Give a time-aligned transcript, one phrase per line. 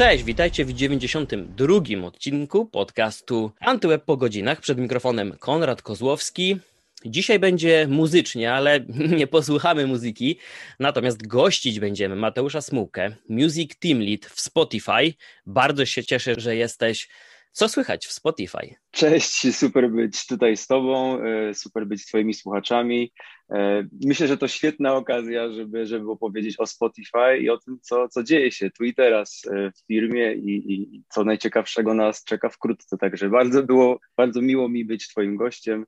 [0.00, 4.60] Cześć, witajcie w 92 odcinku podcastu Antyweb po godzinach.
[4.60, 6.56] Przed mikrofonem Konrad Kozłowski.
[7.04, 8.80] Dzisiaj będzie muzycznie, ale
[9.18, 10.38] nie posłuchamy muzyki.
[10.78, 15.14] Natomiast gościć będziemy Mateusza Smułkę, Music Team Lead w Spotify.
[15.46, 17.08] Bardzo się cieszę, że jesteś.
[17.52, 18.74] Co słychać w Spotify?
[18.90, 23.12] Cześć, super być tutaj z Tobą, e, super być z Twoimi słuchaczami.
[23.50, 28.08] E, myślę, że to świetna okazja, żeby, żeby opowiedzieć o Spotify i o tym, co,
[28.08, 32.48] co dzieje się tu i teraz e, w firmie i, i co najciekawszego nas czeka
[32.48, 32.98] wkrótce.
[32.98, 35.86] Także bardzo było, bardzo miło mi być Twoim gościem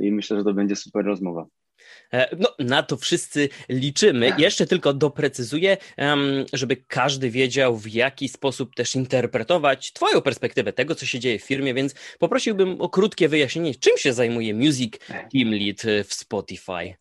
[0.00, 1.46] i myślę, że to będzie super rozmowa.
[2.12, 4.32] E, no, na to wszyscy liczymy.
[4.38, 5.76] Jeszcze tylko doprecyzuję,
[6.52, 11.42] żeby każdy wiedział, w jaki sposób też interpretować Twoją perspektywę tego, co się dzieje w
[11.44, 14.98] firmie, więc poprosiłbym o krótkie wyjaśnienie, czym się zajmuje Music
[15.32, 16.94] Team Lead w Spotify.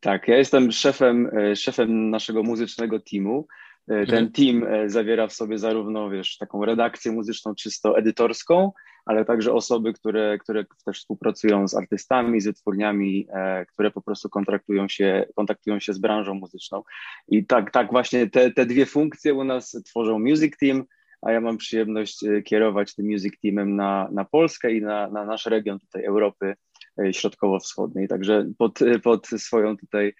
[0.00, 3.46] Tak, ja jestem szefem, e, szefem naszego muzycznego teamu.
[3.88, 4.32] E, ten mhm.
[4.32, 8.72] team zawiera w sobie zarówno wiesz, taką redakcję muzyczną czysto edytorską,
[9.06, 14.28] ale także osoby, które, które też współpracują z artystami, z wytwórniami, e, które po prostu
[14.28, 16.82] kontraktują się, kontaktują się z branżą muzyczną.
[17.28, 20.84] I tak, tak właśnie te, te dwie funkcje u nas tworzą Music Team,
[21.22, 25.24] a ja mam przyjemność e, kierować tym Music Teamem na, na Polskę i na, na
[25.24, 26.56] nasz region tutaj Europy e,
[27.12, 28.08] Środkowo-Wschodniej.
[28.08, 30.14] Także pod, pod swoją tutaj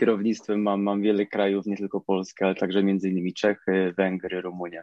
[0.00, 4.82] kierownictwem mam, mam wiele krajów, nie tylko Polskę, ale także między innymi Czechy, Węgry, Rumunia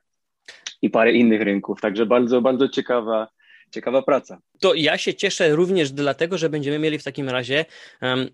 [0.81, 1.81] i parę innych rynków.
[1.81, 3.27] Także bardzo, bardzo ciekawa,
[3.71, 4.37] ciekawa praca.
[4.59, 7.65] To ja się cieszę również dlatego, że będziemy mieli w takim razie
[8.01, 8.29] um,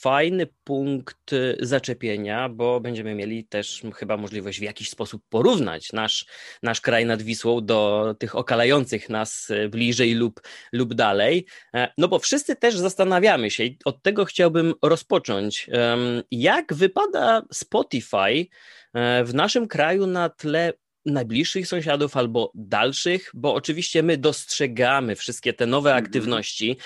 [0.00, 6.26] fajny punkt zaczepienia, bo będziemy mieli też chyba możliwość w jakiś sposób porównać nasz,
[6.62, 10.40] nasz kraj nad Wisłą do tych okalających nas bliżej lub,
[10.72, 11.46] lub dalej.
[11.74, 15.70] E, no bo wszyscy też zastanawiamy się i od tego chciałbym rozpocząć.
[16.30, 18.46] Jak wypada Spotify
[18.94, 20.72] e, w naszym kraju na tle
[21.06, 26.04] najbliższych sąsiadów albo dalszych, bo oczywiście my dostrzegamy wszystkie te nowe mhm.
[26.04, 26.76] aktywności,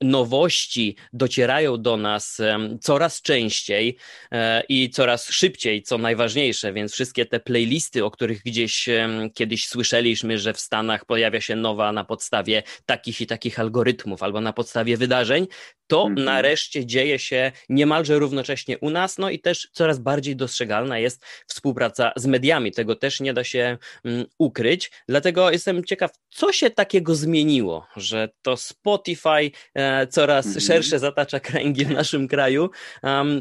[0.00, 2.38] nowości docierają do nas
[2.80, 3.96] coraz częściej
[4.30, 8.88] um, i coraz szybciej, co najważniejsze, więc wszystkie te playlisty, o których gdzieś
[9.34, 14.40] kiedyś słyszeliśmy, że w Stanach pojawia się nowa na podstawie takich i takich algorytmów albo
[14.40, 15.46] na podstawie wydarzeń,
[15.86, 16.24] to mhm.
[16.24, 22.12] nareszcie dzieje się niemalże równocześnie u nas, no i też coraz bardziej dostrzegalna jest współpraca
[22.16, 22.72] z mediami.
[22.72, 24.90] Tego też nie da się mm, ukryć.
[25.08, 30.64] Dlatego jestem ciekaw, co się takiego zmieniło, że to Spotify e, coraz mhm.
[30.64, 32.70] szersze zatacza kręgi w naszym kraju.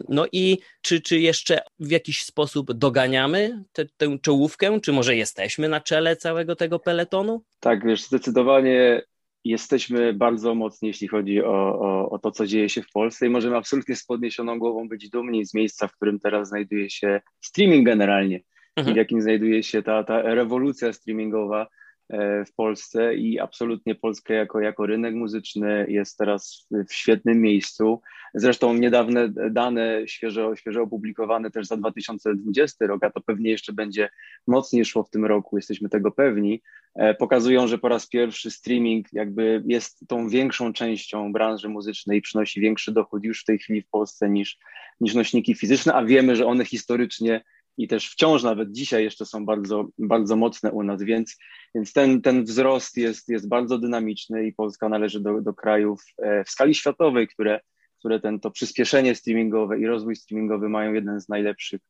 [0.09, 5.69] No i czy, czy jeszcze w jakiś sposób doganiamy te, tę czołówkę, czy może jesteśmy
[5.69, 7.43] na czele całego tego peletonu?
[7.59, 9.01] Tak, wiesz, zdecydowanie
[9.43, 13.29] jesteśmy bardzo mocni, jeśli chodzi o, o, o, to, co dzieje się w Polsce i
[13.29, 17.85] możemy absolutnie z podniesioną głową być dumni z miejsca, w którym teraz znajduje się streaming
[17.85, 18.39] generalnie
[18.79, 18.93] mhm.
[18.93, 21.67] w jakim znajduje się ta, ta rewolucja streamingowa
[22.09, 28.01] e, w Polsce i absolutnie Polska jako, jako rynek muzyczny jest teraz w świetnym miejscu.
[28.33, 34.09] Zresztą niedawne dane, świeżo, świeżo opublikowane też za 2020 rok, a to pewnie jeszcze będzie
[34.47, 36.61] mocniej szło w tym roku, jesteśmy tego pewni,
[36.95, 42.21] e, pokazują, że po raz pierwszy streaming jakby jest tą większą częścią branży muzycznej i
[42.21, 44.59] przynosi większy dochód już w tej chwili w Polsce niż,
[45.01, 47.41] niż nośniki fizyczne, a wiemy, że one historycznie
[47.79, 51.37] i też wciąż nawet dzisiaj jeszcze są bardzo, bardzo mocne u nas, więc,
[51.75, 56.43] więc ten, ten wzrost jest, jest bardzo dynamiczny i Polska należy do, do krajów e,
[56.43, 57.59] w skali światowej, które
[57.99, 61.81] które ten, to przyspieszenie streamingowe i rozwój streamingowy mają jeden z najlepszych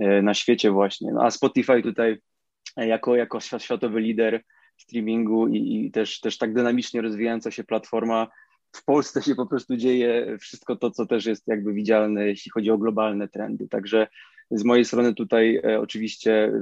[0.00, 1.12] e, na świecie właśnie.
[1.12, 2.18] No, a Spotify tutaj
[2.76, 4.42] e, jako, jako światowy lider
[4.76, 8.28] streamingu i, i też, też tak dynamicznie rozwijająca się platforma
[8.72, 12.70] w Polsce się po prostu dzieje wszystko to, co też jest jakby widzialne, jeśli chodzi
[12.70, 13.68] o globalne trendy.
[13.68, 14.08] Także
[14.50, 16.52] z mojej strony tutaj e, oczywiście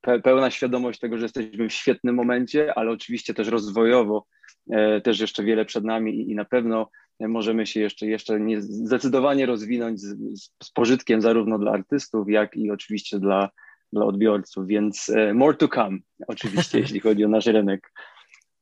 [0.00, 4.26] pe, pełna świadomość tego, że jesteśmy w świetnym momencie, ale oczywiście też rozwojowo
[4.70, 8.62] e, też jeszcze wiele przed nami i, i na pewno możemy się jeszcze, jeszcze nie,
[8.62, 10.16] zdecydowanie rozwinąć z,
[10.62, 13.50] z pożytkiem zarówno dla artystów, jak i oczywiście dla,
[13.92, 15.98] dla odbiorców, więc e, more to come
[16.28, 17.92] oczywiście, jeśli chodzi o nasz rynek.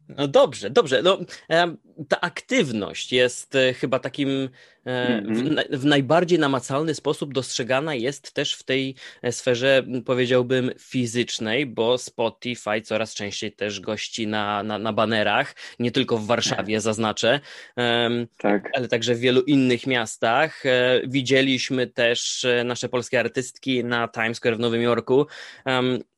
[0.09, 1.03] No dobrze, dobrze.
[1.03, 1.19] No,
[2.09, 4.49] ta aktywność jest e, chyba takim
[4.85, 5.79] E, w, mhm.
[5.79, 12.81] w, najbardziej namacalny sposób dostrzegana jest też w tej e, sferze, powiedziałbym, fizycznej, bo Spotify
[12.85, 17.41] coraz częściej też gości na, na, na banerach, nie tylko w Warszawie, zaznaczę,
[18.39, 18.71] tak.
[18.75, 20.63] ale także w wielu innych miastach.
[21.07, 25.27] Widzieliśmy też nasze polskie artystki na Times Square w Nowym Jorku,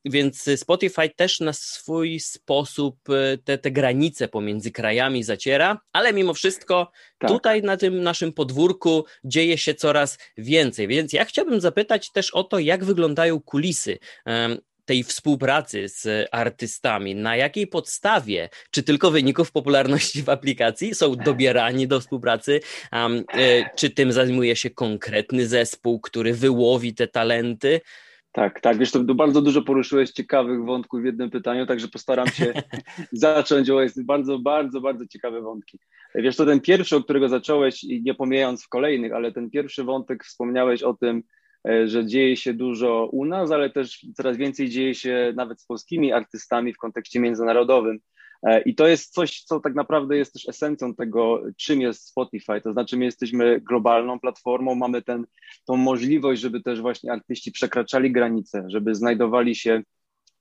[0.04, 2.96] więc Spotify też na swój sposób
[3.44, 7.30] te, te granice pomiędzy krajami zaciera, ale mimo wszystko tak.
[7.30, 10.88] tutaj na tym naszym podwórku dzieje się coraz więcej.
[10.88, 13.98] Więc ja chciałbym zapytać też o to, jak wyglądają kulisy
[14.84, 21.88] tej współpracy z artystami, na jakiej podstawie, czy tylko wyników popularności w aplikacji są dobierani
[21.88, 22.60] do współpracy,
[22.92, 23.24] um,
[23.76, 27.80] czy tym zajmuje się konkretny zespół, który wyłowi te talenty?
[28.34, 32.52] Tak, tak, wiesz, to bardzo dużo poruszyłeś ciekawych wątków w jednym pytaniu, także postaram się
[33.12, 35.78] zacząć, bo jest bardzo, bardzo, bardzo ciekawe wątki.
[36.14, 40.24] Wiesz, to ten pierwszy, o którego zacząłeś, nie pomijając w kolejnych, ale ten pierwszy wątek
[40.24, 41.22] wspomniałeś o tym,
[41.68, 45.66] e, że dzieje się dużo u nas, ale też coraz więcej dzieje się nawet z
[45.66, 47.98] polskimi artystami w kontekście międzynarodowym.
[48.44, 52.60] E, I to jest coś, co tak naprawdę jest też esencją tego, czym jest Spotify.
[52.60, 55.26] To znaczy, my jesteśmy globalną platformą, mamy ten,
[55.64, 59.82] tą możliwość, żeby też właśnie artyści przekraczali granice, żeby znajdowali się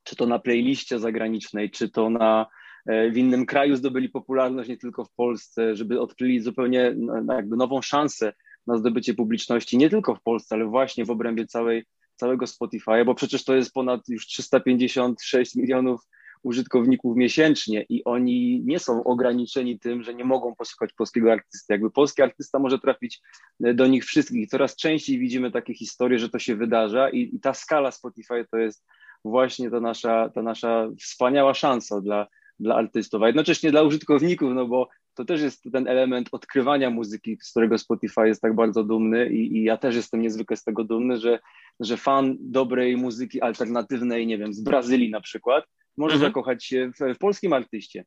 [0.03, 2.45] czy to na playliście zagranicznej, czy to na
[2.85, 6.95] e, w innym kraju zdobyli popularność, nie tylko w Polsce, żeby odkryli zupełnie
[7.29, 8.33] jakby nową szansę
[8.67, 11.85] na zdobycie publiczności, nie tylko w Polsce, ale właśnie w obrębie całej,
[12.15, 16.01] całego Spotify, bo przecież to jest ponad już 356 milionów
[16.43, 21.73] użytkowników miesięcznie i oni nie są ograniczeni tym, że nie mogą posłuchać polskiego artysty.
[21.73, 23.21] Jakby polski artysta może trafić
[23.63, 24.49] e, do nich wszystkich.
[24.49, 28.57] Coraz częściej widzimy takie historie, że to się wydarza i, i ta skala Spotify to
[28.57, 28.85] jest
[29.25, 32.27] właśnie ta nasza, ta nasza wspaniała szansa dla,
[32.59, 37.37] dla artystów, a jednocześnie dla użytkowników, no bo to też jest ten element odkrywania muzyki,
[37.41, 40.83] z którego Spotify jest tak bardzo dumny i, i ja też jestem niezwykle z tego
[40.83, 41.39] dumny, że,
[41.79, 45.65] że fan dobrej muzyki alternatywnej, nie wiem, z Brazylii na przykład,
[45.97, 46.31] może mhm.
[46.31, 48.05] zakochać się w, w polskim artyście.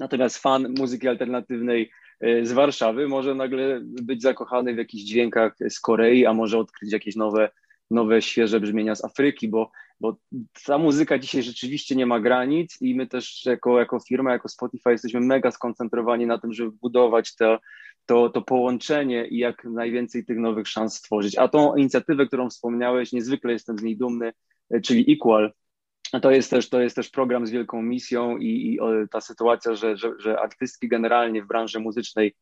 [0.00, 1.90] Natomiast fan muzyki alternatywnej
[2.20, 6.92] e, z Warszawy może nagle być zakochany w jakichś dźwiękach z Korei, a może odkryć
[6.92, 7.50] jakieś nowe,
[7.90, 9.70] nowe świeże brzmienia z Afryki, bo,
[10.00, 10.16] bo
[10.66, 14.90] ta muzyka dzisiaj rzeczywiście nie ma granic i my też jako, jako firma, jako Spotify
[14.90, 17.58] jesteśmy mega skoncentrowani na tym, żeby budować to,
[18.06, 21.38] to, to połączenie i jak najwięcej tych nowych szans stworzyć.
[21.38, 24.32] A tą inicjatywę, którą wspomniałeś, niezwykle jestem z niej dumny,
[24.70, 25.52] e, czyli Equal,
[26.22, 28.78] to jest też, to jest też program z wielką misją i, i
[29.10, 32.34] ta sytuacja, że, że, że artystki generalnie w branży muzycznej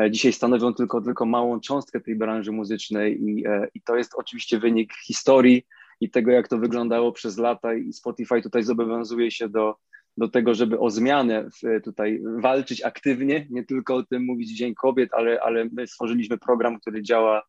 [0.00, 4.14] e, dzisiaj stanowią tylko, tylko małą cząstkę tej branży muzycznej i, e, i to jest
[4.14, 5.66] oczywiście wynik historii
[6.00, 9.76] i tego, jak to wyglądało przez lata i Spotify tutaj zobowiązuje się do,
[10.16, 11.48] do tego, żeby o zmianę
[11.84, 16.80] tutaj walczyć aktywnie, nie tylko o tym mówić Dzień Kobiet, ale, ale my stworzyliśmy program,
[16.80, 17.42] który działa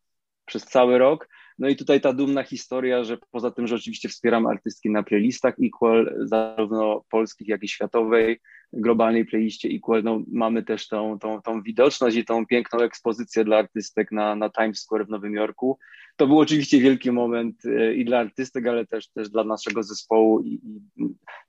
[0.44, 1.28] przez cały rok
[1.58, 5.54] no i tutaj ta dumna historia, że poza tym, że oczywiście wspieram artystki na playlistach
[5.62, 8.40] Equal, zarówno polskich, jak i światowej,
[8.72, 13.58] globalnej playliście Equal, no mamy też tą, tą, tą widoczność i tą piękną ekspozycję dla
[13.58, 15.78] artystek na, na Times Square w Nowym Jorku.
[16.16, 20.40] To był oczywiście wielki moment e, i dla artystek, ale też, też dla naszego zespołu
[20.40, 20.80] i, i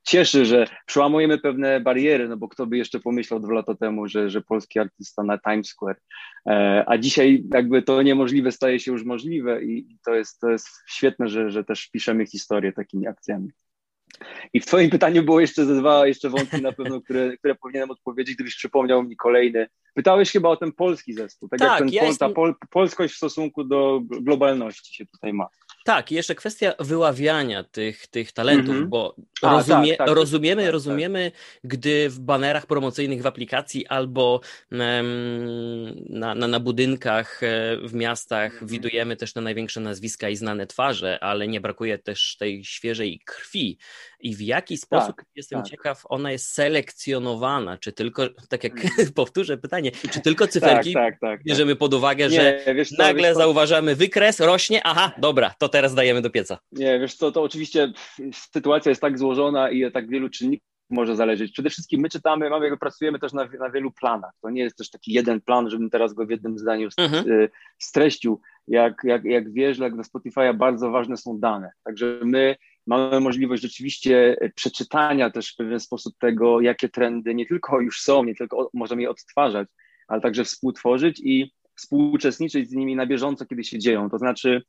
[0.03, 4.29] cieszy, że przełamujemy pewne bariery, no bo kto by jeszcze pomyślał dwa lata temu, że,
[4.29, 5.99] że polski artysta na Times Square,
[6.49, 10.67] e, a dzisiaj jakby to niemożliwe staje się już możliwe i to jest, to jest
[10.87, 13.49] świetne, że, że też piszemy historię takimi akcjami.
[14.53, 17.91] I w Twoim pytaniu było jeszcze ze dwa jeszcze wątki na pewno, które, które powinienem
[17.91, 19.67] odpowiedzieć, gdybyś przypomniał mi kolejny.
[19.93, 22.19] Pytałeś chyba o ten polski zespół, tak, tak jak ten, ja jest...
[22.19, 25.47] ta pol, polskość w stosunku do globalności się tutaj ma.
[25.85, 28.89] Tak, i jeszcze kwestia wyławiania tych, tych talentów, mm -hmm.
[28.89, 31.31] bo A, rozumie, tak, tak, rozumiemy, tak, rozumiemy,
[31.63, 34.41] gdy w banerach promocyjnych w aplikacji albo
[34.71, 38.71] na, na, na, budynkach e, w miastach mm -hmm.
[38.71, 43.77] widujemy też te największe nazwiska i znane twarze, ale nie brakuje też tej świeżej krwi.
[44.23, 45.69] I w jaki sposób, tak, jestem tak.
[45.69, 49.11] ciekaw, ona jest selekcjonowana, czy tylko, tak jak mm.
[49.15, 53.95] powtórzę pytanie, czy tylko cyferki tak, bierzemy pod uwagę, nie, że wiesz nagle wiesz zauważamy
[53.95, 56.57] wykres, rośnie, aha, dobra, to teraz dajemy do pieca.
[56.71, 57.91] Nie, wiesz co, to oczywiście
[58.33, 61.51] sytuacja jest tak złożona i tak wielu czynników może zależeć.
[61.51, 64.31] Przede wszystkim my czytamy, mamy, pracujemy też na, na wielu planach.
[64.41, 67.31] To nie jest też taki jeden plan, żebym teraz go w jednym zdaniu mhm.
[67.31, 67.49] Y,
[67.79, 68.41] streścił.
[68.67, 71.71] Jak, jak, jak wiesz, jak dla Spotify'a bardzo ważne są dane.
[71.83, 72.55] Także my
[72.87, 78.23] mamy możliwość rzeczywiście przeczytania też w pewien sposób tego, jakie trendy nie tylko już są,
[78.23, 79.67] nie tylko możemy je odtwarzać,
[80.07, 84.09] ale także współtworzyć i współuczestniczyć z nimi na bieżąco, kiedy się dzieją.
[84.09, 84.63] To znaczy,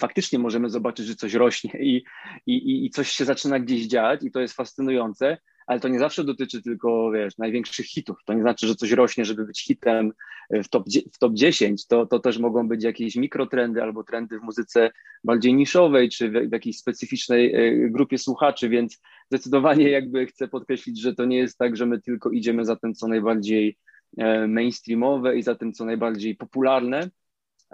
[0.00, 2.04] faktycznie możemy zobaczyć, że coś rośnie i,
[2.46, 6.24] i, i coś się zaczyna gdzieś dziać i to jest fascynujące, ale to nie zawsze
[6.24, 8.16] dotyczy tylko, wiesz, największych hitów.
[8.24, 10.12] To nie znaczy, że coś rośnie, żeby być hitem
[10.50, 11.86] w top, w top 10.
[11.86, 14.90] To, to też mogą być jakieś mikrotrendy albo trendy w muzyce
[15.24, 21.00] bardziej niszowej, czy w, w jakiejś specyficznej e, grupie słuchaczy, więc zdecydowanie jakby chcę podkreślić,
[21.00, 23.78] że to nie jest tak, że my tylko idziemy za tym, co najbardziej
[24.18, 27.10] e, mainstreamowe i za tym, co najbardziej popularne,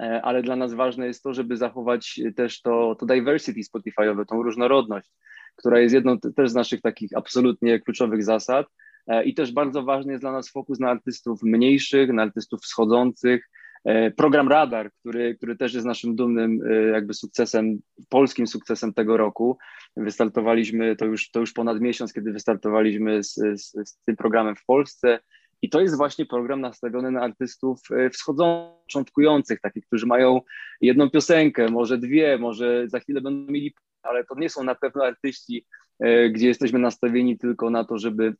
[0.00, 4.42] E, ale dla nas ważne jest to, żeby zachować też to, to diversity Spotify'owe, tą
[4.42, 5.10] różnorodność,
[5.56, 8.66] która jest jedną też z naszych takich absolutnie kluczowych zasad.
[9.06, 13.48] E, I też bardzo ważny jest dla nas fokus na artystów mniejszych, na artystów wschodzących,
[14.16, 16.60] program Radar, który, który też jest naszym dumnym
[16.92, 17.78] jakby sukcesem,
[18.08, 19.58] polskim sukcesem tego roku.
[19.96, 24.64] Wystartowaliśmy, to już, to już ponad miesiąc, kiedy wystartowaliśmy z, z, z tym programem w
[24.64, 25.18] Polsce.
[25.62, 27.80] I to jest właśnie program nastawiony na artystów
[28.12, 30.40] wschodzących, początkujących, takich, którzy mają
[30.80, 35.04] jedną piosenkę, może dwie, może za chwilę będą mieli, ale to nie są na pewno
[35.04, 35.66] artyści,
[36.30, 38.34] gdzie jesteśmy nastawieni tylko na to, żeby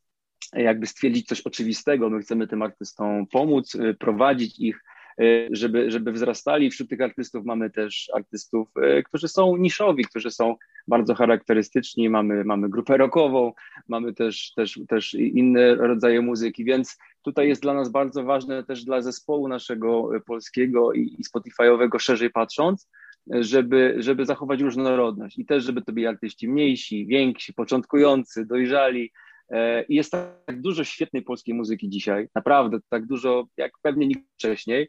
[0.53, 2.11] jakby stwierdzić coś oczywistego.
[2.11, 4.85] My chcemy tym artystom pomóc, y, prowadzić ich,
[5.21, 6.71] y, żeby, żeby wzrastali.
[6.71, 8.69] Wśród tych artystów mamy też artystów,
[9.05, 10.57] którzy są niszowi, którzy są
[10.89, 12.11] bardzo charakterystyczni.
[12.11, 13.53] Mamy, mamy grupę rockową,
[13.89, 18.85] mamy też, też, też inne rodzaje muzyki, więc tutaj jest dla nas bardzo ważne też
[18.85, 22.89] dla zespołu naszego polskiego i, i Spotify'owego szerzej patrząc,
[23.27, 29.11] żeby, żeby zachować różnorodność i też, żeby to byli artyści mniejsi, więksi, początkujący, dojrzali,
[29.51, 34.23] E, I jest tak dużo świetnej polskiej muzyki dzisiaj, naprawdę tak dużo, jak pewnie nikt
[34.35, 34.89] wcześniej,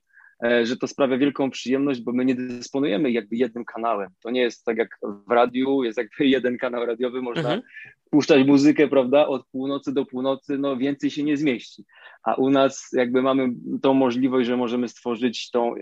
[0.64, 4.10] że to sprawia wielką przyjemność, bo my nie dysponujemy jakby jednym kanałem.
[4.24, 7.62] To nie jest tak jak w radiu, jest jakby jeden kanał radiowy, można mhm.
[8.10, 11.86] puszczać muzykę, prawda, od północy do północy, no więcej się nie zmieści.
[12.24, 13.50] A u nas jakby mamy
[13.82, 15.80] tą możliwość, że możemy stworzyć tą e,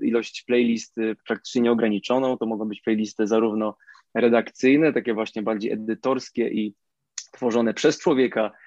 [0.00, 2.36] ilość playlist praktycznie nieograniczoną.
[2.36, 3.76] To mogą być playlisty zarówno
[4.14, 6.74] redakcyjne, takie właśnie bardziej edytorskie i
[7.32, 8.61] tworzone przez człowieka, e,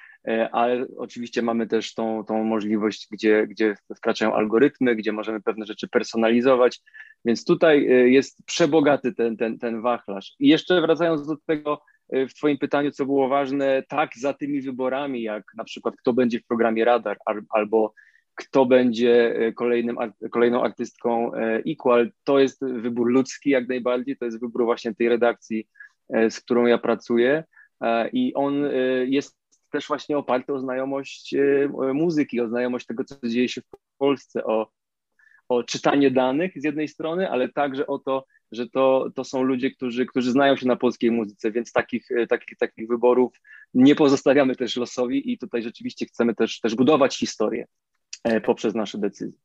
[0.52, 5.88] ale oczywiście mamy też tą, tą możliwość, gdzie, gdzie wkraczają algorytmy, gdzie możemy pewne rzeczy
[5.88, 6.82] personalizować,
[7.26, 10.36] więc tutaj e, jest przebogaty ten, ten, ten wachlarz.
[10.40, 14.62] I jeszcze wracając do tego, e, w Twoim pytaniu, co było ważne, tak, za tymi
[14.62, 17.18] wyborami, jak na przykład kto będzie w programie Radar
[17.50, 17.94] albo
[18.36, 19.98] kto będzie kolejnym,
[20.32, 21.32] kolejną artystką
[21.68, 25.68] Equal, to jest wybór ludzki jak najbardziej, to jest wybór właśnie tej redakcji,
[26.10, 27.44] z którą ja pracuję.
[27.82, 28.72] E, i on e,
[29.06, 29.38] jest
[29.76, 34.44] też właśnie oparty o znajomość e, muzyki, o znajomość tego, co dzieje się w Polsce,
[34.44, 34.72] o,
[35.50, 39.72] o czytanie danych z jednej strony, ale także o to, że to, to są ludzie,
[39.72, 43.42] którzy, którzy znają się na polskiej muzyce, więc takich, takich, takich wyborów
[43.74, 47.68] nie pozostawiamy też losowi i tutaj rzeczywiście chcemy też, też budować historię
[48.44, 49.40] poprzez nasze decyzje.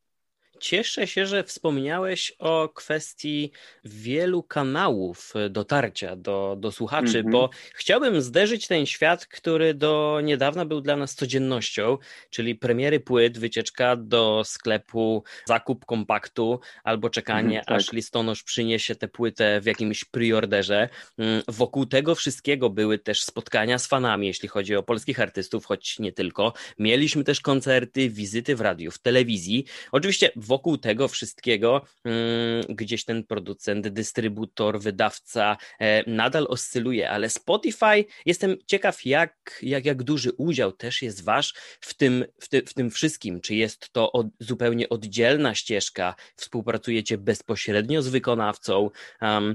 [0.60, 3.52] Cieszę się, że wspomniałeś o kwestii
[3.84, 7.32] wielu kanałów dotarcia do, do słuchaczy, mm -hmm.
[7.32, 11.98] bo chciałbym zderzyć ten świat, który do niedawna był dla nas codziennością,
[12.30, 17.76] czyli premiery płyt, wycieczka do sklepu, zakup kompaktu albo czekanie, mm, tak.
[17.76, 20.88] aż listonosz przyniesie tę płytę w jakimś preorderze.
[21.18, 25.98] Mm, wokół tego wszystkiego były też spotkania z fanami, jeśli chodzi o polskich artystów, choć
[25.98, 26.52] nie tylko.
[26.78, 29.64] Mieliśmy też koncerty, wizyty w radiu, w telewizji.
[29.92, 38.04] Oczywiście wokół tego wszystkiego mm, gdzieś ten producent, dystrybutor, wydawca e, nadal oscyluje, ale Spotify,
[38.26, 42.74] jestem ciekaw, jak, jak, jak duży udział też jest wasz w tym, w, ty, w
[42.74, 43.40] tym wszystkim.
[43.40, 48.90] Czy jest to od, zupełnie oddzielna ścieżka, współpracujecie bezpośrednio z wykonawcą?
[49.22, 49.54] Um,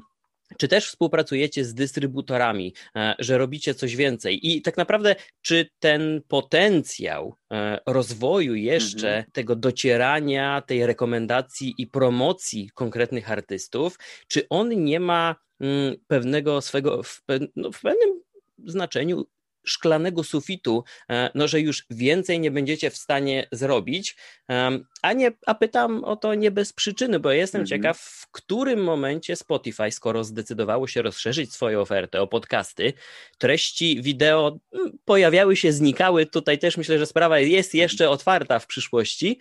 [0.58, 4.56] czy też współpracujecie z dystrybutorami, e, że robicie coś więcej?
[4.56, 9.32] I tak naprawdę, czy ten potencjał e, rozwoju jeszcze mhm.
[9.32, 13.98] tego docierania, tej rekomendacji i promocji konkretnych artystów,
[14.28, 17.22] czy on nie ma mm, pewnego swego, w,
[17.56, 18.22] no, w pewnym
[18.66, 19.26] znaczeniu
[19.66, 24.16] szklanego sufitu, e, no że już więcej nie będziecie w stanie zrobić,
[25.02, 27.68] a, nie, a pytam o to nie bez przyczyny, bo jestem mhm.
[27.68, 32.94] ciekaw, w którym momencie Spotify, skoro zdecydowało się rozszerzyć swoją ofertę o podcasty,
[33.38, 38.68] treści wideo mm, pojawiały się, znikały, tutaj też myślę, że sprawa jest jeszcze otwarta w
[38.68, 39.40] przyszłości,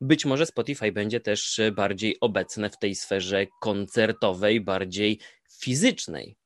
[0.00, 5.18] być może Spotify będzie też bardziej obecne w tej sferze koncertowej, bardziej
[5.60, 6.36] fizycznej.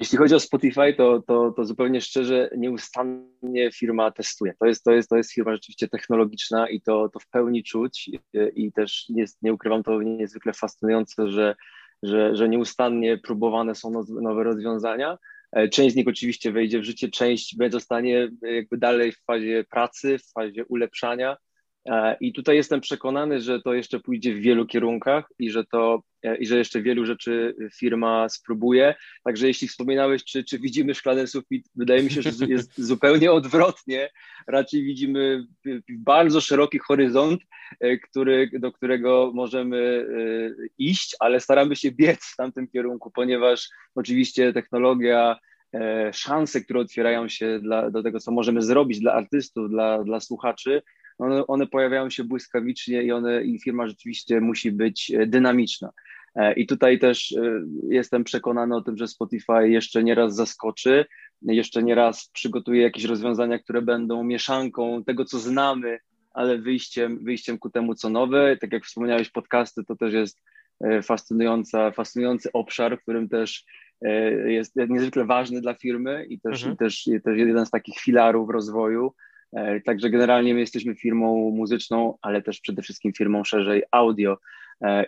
[0.00, 4.54] Jeśli chodzi o Spotify, to, to, to zupełnie szczerze nieustannie firma testuje.
[4.60, 8.10] To jest, to jest, to jest firma rzeczywiście technologiczna i to, to w pełni czuć
[8.54, 9.06] i też
[9.42, 11.54] nie, ukrywam, to niezwykle fascynujące, że,
[12.02, 15.18] że, że nieustannie próbowane są nowe rozwiązania.
[15.52, 20.18] E, część z nich oczywiście wejdzie w życie, część zostanie jakby dalej w fazie pracy,
[20.18, 21.36] w fazie ulepszania.
[21.88, 25.94] E, I tutaj jestem przekonany, że to jeszcze pójdzie w wielu kierunkach i że to
[25.94, 28.94] e, i że jeszcze wielu rzeczy firma spróbuje.
[29.24, 34.10] Także jeśli wspominałeś, czy, czy widzimy szklany sufit, wydaje mi się, że jest zupełnie odwrotnie.
[34.46, 35.46] Raczej widzimy
[35.88, 37.40] bardzo szeroki horyzont,
[37.80, 40.06] e, który, do którego możemy
[40.78, 45.38] iść, ale staramy się biec w tamtym kierunku, ponieważ oczywiście technologia,
[46.12, 50.82] szanse, które otwierają się dla, do tego, co możemy zrobić dla artystów, dla, dla słuchaczy,
[51.18, 55.90] one, one pojawiają się błyskawicznie i, one, i firma rzeczywiście musi być e, dynamiczna.
[56.36, 61.04] E, I tutaj też e, jestem przekonany o tym, że Spotify jeszcze nie raz zaskoczy,
[61.42, 65.98] jeszcze nie raz przygotuje jakieś rozwiązania, które będą mieszanką tego, co znamy,
[66.34, 68.56] ale wyjściem, wyjściem ku temu, co nowe.
[68.56, 70.42] Tak jak wspomniałeś, podcasty to też jest
[70.84, 73.64] e, fascynująca, fascynujący obszar, w którym też
[74.46, 76.74] jest niezwykle ważny dla firmy i też, mhm.
[76.74, 79.12] i też, i też jeden z takich filarów rozwoju.
[79.84, 84.36] Także generalnie my jesteśmy firmą muzyczną, ale też przede wszystkim firmą szerzej audio.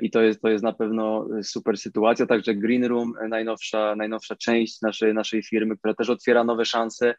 [0.00, 2.26] I to jest, to jest na pewno super sytuacja.
[2.26, 7.14] Także Green Room, najnowsza, najnowsza część naszej, naszej firmy, która też otwiera nowe szanse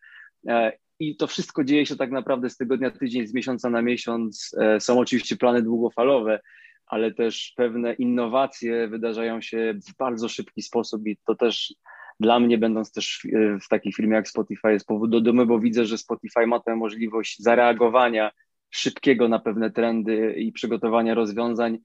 [1.00, 4.56] i to wszystko dzieje się tak naprawdę z tygodnia tydzień, z miesiąca na miesiąc.
[4.62, 6.40] E, są oczywiście plany długofalowe,
[6.86, 11.74] ale też pewne innowacje wydarzają się w bardzo szybki sposób i to też
[12.20, 13.28] dla mnie, będąc też
[13.66, 16.76] w takiej firmie jak Spotify, jest powód do dumy, bo widzę, że Spotify ma tę
[16.76, 18.32] możliwość zareagowania
[18.70, 21.80] szybkiego na pewne trendy i przygotowania rozwiązań, e,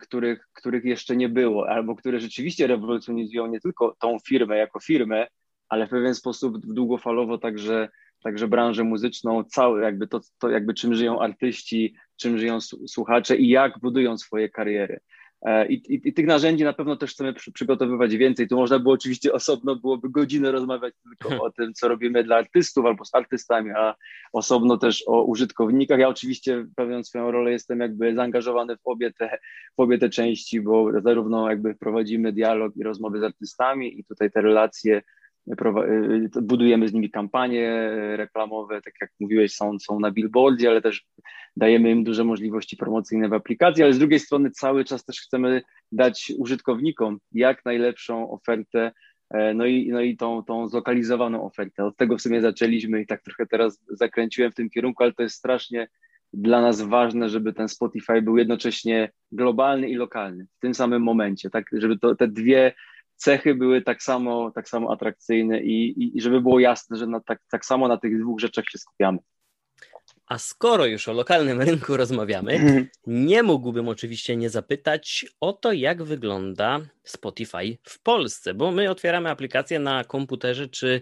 [0.00, 5.26] których, których jeszcze nie było, albo które rzeczywiście rewolucjonizują nie tylko tą firmę jako firmę,
[5.68, 7.88] ale w pewien sposób długofalowo także
[8.24, 13.48] także branżę muzyczną, cały jakby to, to jakby czym żyją artyści, czym żyją słuchacze i
[13.48, 15.00] jak budują swoje kariery.
[15.44, 18.48] E, I, i, I, tych narzędzi na pewno też chcemy przy, przygotowywać więcej.
[18.48, 22.86] Tu można było oczywiście osobno, byłoby godzinę rozmawiać tylko o tym, co robimy dla artystów
[22.86, 23.94] albo z artystami, a
[24.32, 25.98] osobno też o użytkownikach.
[25.98, 29.38] Ja oczywiście pełniąc swoją rolę jestem jakby zaangażowany w obie te,
[29.76, 34.30] w obie te części, bo zarówno jakby prowadzimy dialog i rozmowy z artystami i tutaj
[34.30, 35.02] te relacje
[36.42, 41.06] budujemy z nimi kampanie reklamowe, tak jak mówiłeś, są, są na billboardzie, ale też
[41.56, 45.62] dajemy im duże możliwości promocyjne w aplikacji, ale z drugiej strony cały czas też chcemy
[45.92, 48.92] dać użytkownikom jak najlepszą ofertę,
[49.30, 51.84] e, no i, no i tą, tą zlokalizowaną ofertę.
[51.84, 55.22] Od tego w sumie zaczęliśmy i tak trochę teraz zakręciłem w tym kierunku, ale to
[55.22, 55.88] jest strasznie
[56.32, 61.50] dla nas ważne, żeby ten Spotify był jednocześnie globalny i lokalny w tym samym momencie,
[61.50, 62.72] tak, żeby to, te dwie
[63.16, 67.20] cechy były tak samo, tak samo atrakcyjne i, i, i żeby było jasne, że na,
[67.20, 69.18] tak, tak samo na tych dwóch rzeczach się skupiamy.
[70.26, 72.88] A skoro już o lokalnym rynku rozmawiamy, mhm.
[73.06, 79.30] nie mógłbym oczywiście nie zapytać o to, jak wygląda Spotify w Polsce, bo my otwieramy
[79.30, 81.00] aplikację na komputerze czy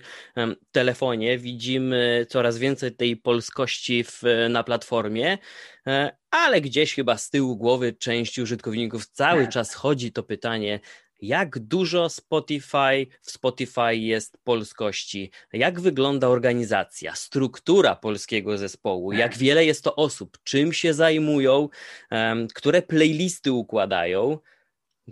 [0.73, 5.39] telefonie, widzimy coraz więcej tej polskości w, na platformie,
[5.87, 10.81] e, ale gdzieś chyba z tyłu głowy części użytkowników cały czas chodzi to pytanie,
[11.23, 19.65] jak dużo Spotify w Spotify jest polskości, jak wygląda organizacja, struktura polskiego zespołu, jak wiele
[19.65, 21.69] jest to osób, czym się zajmują,
[22.11, 24.39] um, które playlisty układają.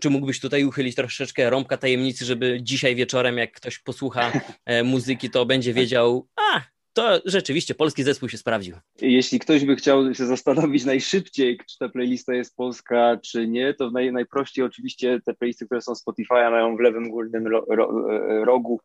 [0.00, 4.32] Czy mógłbyś tutaj uchylić troszeczkę rąbka tajemnicy, żeby dzisiaj wieczorem, jak ktoś posłucha
[4.64, 6.60] e, muzyki, to będzie wiedział, a
[7.00, 8.76] to rzeczywiście polski zespół się sprawdził.
[9.00, 13.90] Jeśli ktoś by chciał się zastanowić najszybciej, czy ta playlista jest polska, czy nie, to
[13.90, 18.44] naj, najprościej oczywiście te playlisty, które są Spotify, mają w lewym górnym ro, ro, e,
[18.44, 18.80] rogu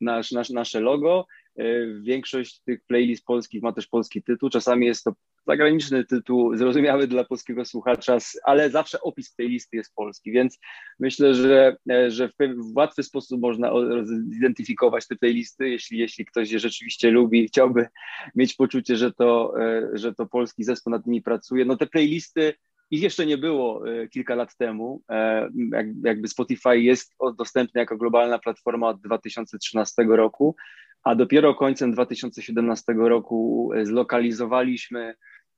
[0.00, 1.26] nasz, nasz, nasze logo.
[1.58, 1.64] E,
[2.00, 4.50] większość tych playlist polskich ma też polski tytuł.
[4.50, 5.12] Czasami jest to
[5.46, 10.58] zagraniczny tytuł, zrozumiały dla polskiego słuchacza, ale zawsze opis playlisty jest polski, więc
[10.98, 13.72] myślę, że, e, że w łatwy sposób można
[14.32, 17.86] zidentyfikować te playlisty, jeśli, jeśli ktoś je rzeczywiście lubi i chciałby
[18.34, 21.64] mieć poczucie, że to, e, że to polski zespół nad nimi pracuje.
[21.64, 22.54] No te playlisty
[22.90, 25.02] ich jeszcze nie było e, kilka lat temu.
[26.04, 30.56] Jakby Spotify jest dostępny jako globalna platforma od 2013 roku,
[31.02, 35.14] a dopiero końcem 2017 roku zlokalizowaliśmy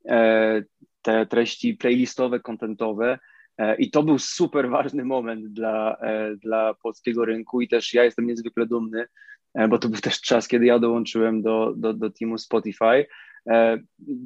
[0.08, 0.62] E,
[1.02, 3.18] te treści playlistowe, kontentowe.
[3.58, 8.04] E, I to był super ważny moment dla, e, dla polskiego rynku i też ja
[8.04, 9.06] jestem niezwykle dumny,
[9.68, 13.06] bo to był też czas, kiedy ja dołączyłem do, do, do teamu Spotify.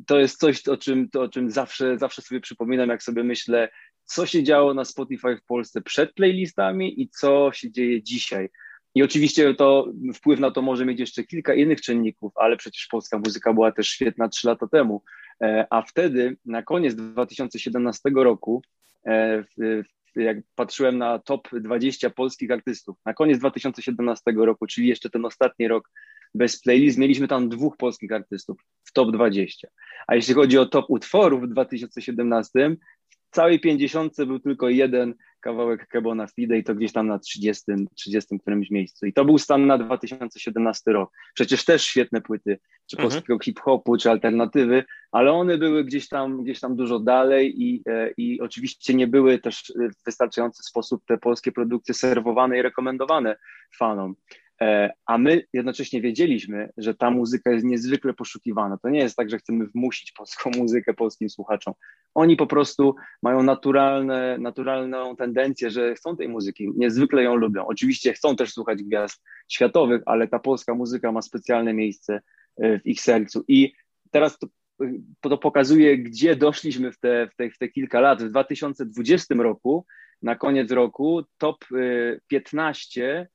[0.06, 3.68] To jest coś, o czym, to, o czym zawsze, zawsze sobie przypominam, jak sobie myślę,
[4.04, 8.48] co się działo na Spotify w Polsce przed playlistami i co się dzieje dzisiaj.
[8.94, 13.18] I oczywiście to wpływ na to może mieć jeszcze kilka innych czynników, ale przecież polska
[13.18, 15.02] muzyka była też świetna trzy lata temu.
[15.42, 18.62] E, a wtedy, na koniec 2017 roku,
[19.06, 19.44] e,
[20.16, 25.68] jak patrzyłem na top 20 polskich artystów, na koniec 2017 roku, czyli jeszcze ten ostatni
[25.68, 25.90] rok
[26.34, 29.68] bez playlist, mieliśmy tam dwóch polskich artystów w top 20.
[30.06, 32.76] A jeśli chodzi o top utworów w 2017,
[33.10, 37.72] w całej 50 był tylko jeden kawałek Kebona Fide i to gdzieś tam na 30,
[37.94, 39.06] 30 którymś miejscu.
[39.06, 41.10] I to był stan na 2017 rok.
[41.34, 43.10] Przecież też świetne płyty, czy mhm.
[43.10, 48.10] polskiego hip-hopu, czy alternatywy, ale one były gdzieś tam, gdzieś tam dużo dalej i, e,
[48.16, 53.36] i oczywiście nie były też w wystarczający sposób te polskie produkcje serwowane i rekomendowane
[53.78, 54.14] fanom.
[54.62, 58.78] E, a my jednocześnie wiedzieliśmy, że ta muzyka jest niezwykle poszukiwana.
[58.78, 61.74] To nie jest tak, że chcemy wmusić polską muzykę polskim słuchaczom.
[62.14, 67.66] Oni po prostu mają naturalne, naturalną tendencję, że chcą tej muzyki, niezwykle ją lubią.
[67.66, 72.20] Oczywiście chcą też słuchać gwiazd światowych, ale ta polska muzyka ma specjalne miejsce
[72.56, 73.44] e, w ich sercu.
[73.48, 73.72] I
[74.10, 74.46] teraz to
[75.20, 78.22] to pokazuje, gdzie doszliśmy w te, w, te, w te kilka lat.
[78.22, 79.86] W 2020 roku,
[80.22, 81.64] na koniec roku, top
[82.28, 83.28] 15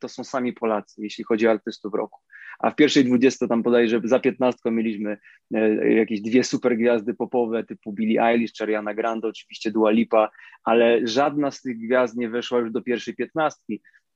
[0.00, 2.20] to są sami Polacy, jeśli chodzi o artystów roku.
[2.60, 5.18] A w pierwszej 20 tam że za 15 mieliśmy
[5.54, 10.30] e, jakieś dwie super gwiazdy popowe typu Billie Eilish czy Ariana Grande, oczywiście Dua Lipa,
[10.64, 13.60] ale żadna z tych gwiazd nie weszła już do pierwszej 15,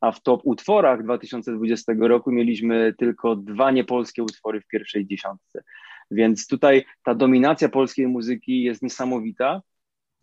[0.01, 5.63] a w top utworach 2020 roku mieliśmy tylko dwa niepolskie utwory w pierwszej dziesiątce.
[6.11, 9.63] Więc tutaj ta dominacja polskiej muzyki jest niesamowita,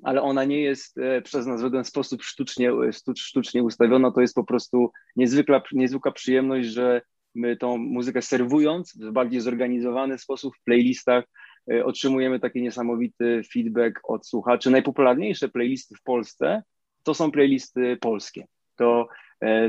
[0.04, 2.72] ale ona nie jest e, przez nas w żaden sposób sztucznie,
[3.18, 4.12] sztucznie ustawiona.
[4.12, 7.02] To jest po prostu niezwykła, niezwykła przyjemność, że
[7.36, 11.26] my tą muzykę serwując w bardziej zorganizowany sposób w playlistach
[11.72, 14.72] e, otrzymujemy taki niesamowity feedback od słuchaczy.
[14.72, 16.64] Najpopularniejsze playlisty w Polsce
[17.04, 18.46] to są playlisty polskie.
[18.76, 19.08] To, e,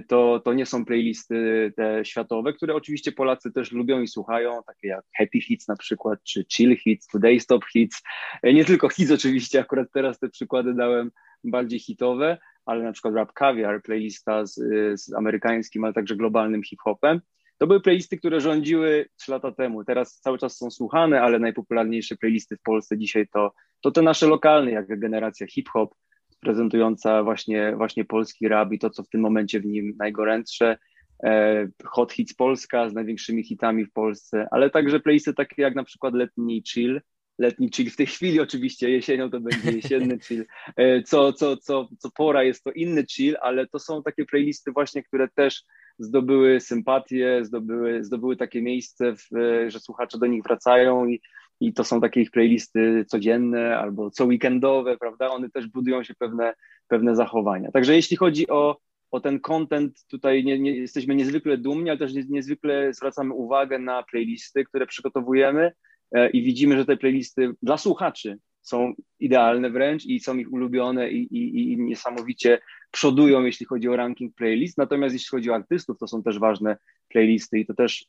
[0.08, 4.88] to, to nie są playlisty te światowe, które oczywiście Polacy też lubią i słuchają, takie
[4.88, 8.02] jak Happy Hits na przykład, czy Chill Hits, Today Stop Hits.
[8.42, 11.10] E, nie tylko hits oczywiście, akurat teraz te przykłady dałem
[11.44, 14.54] bardziej hitowe, ale na przykład Rap Caviar, playlista z,
[15.00, 17.20] z amerykańskim, ale także globalnym hip-hopem.
[17.58, 19.84] To były playlisty, które rządziły trzy lata temu.
[19.84, 24.26] Teraz cały czas są słuchane, ale najpopularniejsze playlisty w Polsce dzisiaj to, to te nasze
[24.26, 25.94] lokalne, jak generacja hip-hop,
[26.42, 30.78] prezentująca właśnie, właśnie polski rap i to, co w tym momencie w nim najgorętsze.
[31.24, 35.84] E, Hot Hits Polska z największymi hitami w Polsce, ale także playlisty takie jak na
[35.84, 37.00] przykład Letni Chill,
[37.38, 41.88] letni chill w tej chwili oczywiście, jesienią to będzie jesienny chill, e, co, co, co,
[41.98, 45.62] co pora jest to inny chill, ale to są takie playlisty właśnie, które też
[45.98, 49.26] zdobyły sympatię, zdobyły, zdobyły takie miejsce, w,
[49.68, 51.20] że słuchacze do nich wracają i,
[51.62, 55.30] i to są takie ich playlisty codzienne albo co weekendowe, prawda?
[55.30, 56.54] One też budują się pewne,
[56.88, 57.70] pewne zachowania.
[57.70, 58.78] Także jeśli chodzi o,
[59.10, 64.02] o ten content, tutaj nie, nie, jesteśmy niezwykle dumni, ale też niezwykle zwracamy uwagę na
[64.02, 65.72] playlisty, które przygotowujemy
[66.12, 71.10] e, i widzimy, że te playlisty dla słuchaczy są idealne wręcz i są ich ulubione
[71.10, 72.58] i, i, i niesamowicie
[72.90, 74.78] przodują, jeśli chodzi o ranking playlist.
[74.78, 76.76] Natomiast jeśli chodzi o artystów, to są też ważne
[77.08, 78.06] playlisty i to też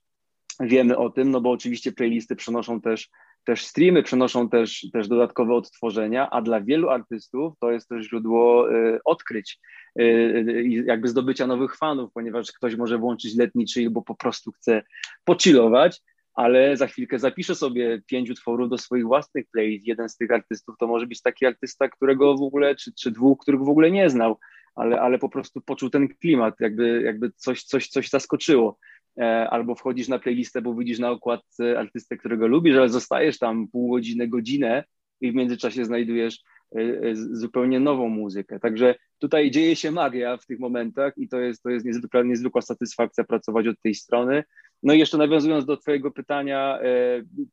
[0.60, 3.10] wiemy o tym, no bo oczywiście playlisty przenoszą też,
[3.43, 8.73] też streamy, przenoszą też, też dodatkowe odtworzenia, a dla wielu artystów to jest też źródło
[8.73, 9.60] y, odkryć
[9.99, 14.15] y, i y, jakby zdobycia nowych fanów, ponieważ ktoś może włączyć letni chill, bo po
[14.15, 14.84] prostu chce
[15.23, 16.01] pochillować,
[16.34, 19.88] ale za chwilkę zapiszę sobie pięć utworów do swoich własnych playlist.
[19.88, 23.39] Jeden z tych artystów to może być taki artysta, którego w ogóle, czy, czy dwóch,
[23.41, 24.39] których w ogóle nie znał,
[24.75, 28.77] ale, ale po prostu poczuł ten klimat, jakby, jakby coś, coś, coś zaskoczyło.
[29.19, 33.67] E, albo wchodzisz na playlistę, bo widzisz na okładce artystę, którego lubisz, ale zostajesz tam
[33.67, 34.84] pół godziny, godzinę
[35.21, 36.39] i w międzyczasie znajdujesz
[36.76, 38.60] e, e, zupełnie nową muzykę.
[38.60, 42.62] Także tutaj dzieje się magia w tych momentach i to jest, to jest niezwykła, niezwykła
[42.62, 44.43] satysfakcja pracować od tej strony.
[44.84, 46.80] No i jeszcze nawiązując do Twojego pytania,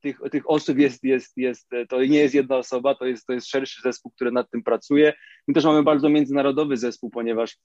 [0.01, 3.49] tych, tych osób jest, jest, jest, to nie jest jedna osoba, to jest, to jest
[3.49, 5.13] szerszy zespół, który nad tym pracuje.
[5.49, 7.57] My też mamy bardzo międzynarodowy zespół, ponieważ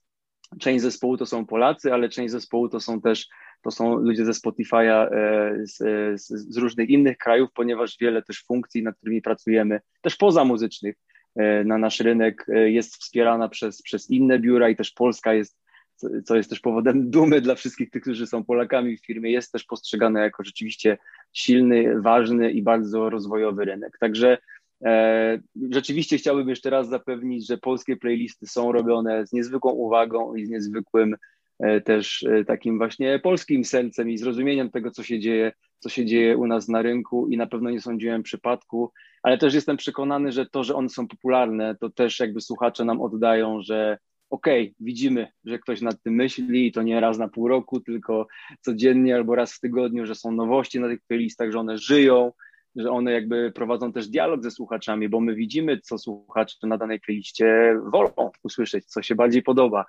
[0.60, 3.28] część zespołu to są Polacy, ale część zespołu to są też
[3.66, 5.78] to są ludzie ze Spotify'a e, z,
[6.22, 10.96] z, z, różnych innych krajów, ponieważ wiele też funkcji, nad którymi pracujemy, też poza muzycznych,
[11.36, 15.58] e, na nasz rynek e, jest wspierana przez, przez inne biura i też Polska jest,
[16.26, 19.64] co jest też powodem dumy dla wszystkich tych, którzy są Polakami w firmie, jest też
[19.64, 20.98] postrzegane jako rzeczywiście
[21.34, 23.98] silny, ważny i bardzo rozwojowy rynek.
[24.00, 24.38] Także
[24.84, 25.40] E,
[25.72, 30.50] rzeczywiście chciałbym jeszcze raz zapewnić, że polskie playlisty są robione z niezwykłą uwagą i z
[30.50, 31.18] niezwykłym e,
[31.86, 36.38] też e, takim właśnie polskim sercem i zrozumieniem tego, co się dzieje, co się dzieje
[36.38, 38.92] u nas na rynku i na pewno nie sądziłem przypadku,
[39.24, 43.02] ale też jestem przekonany, że to, że one są popularne, to też jakby słuchacze nam
[43.02, 43.98] oddają, że
[44.30, 47.80] okej, okay, widzimy, że ktoś nad tym myśli i to nie raz na pół roku,
[47.80, 48.28] tylko
[48.62, 52.32] codziennie albo raz w tygodniu, że są nowości na tych playlistach, że one żyją,
[52.76, 57.00] że one jakby prowadzą też dialog ze słuchaczami, bo my widzimy, co słuchacze na danej
[57.00, 59.86] playliście wolą usłyszeć, co się bardziej podoba,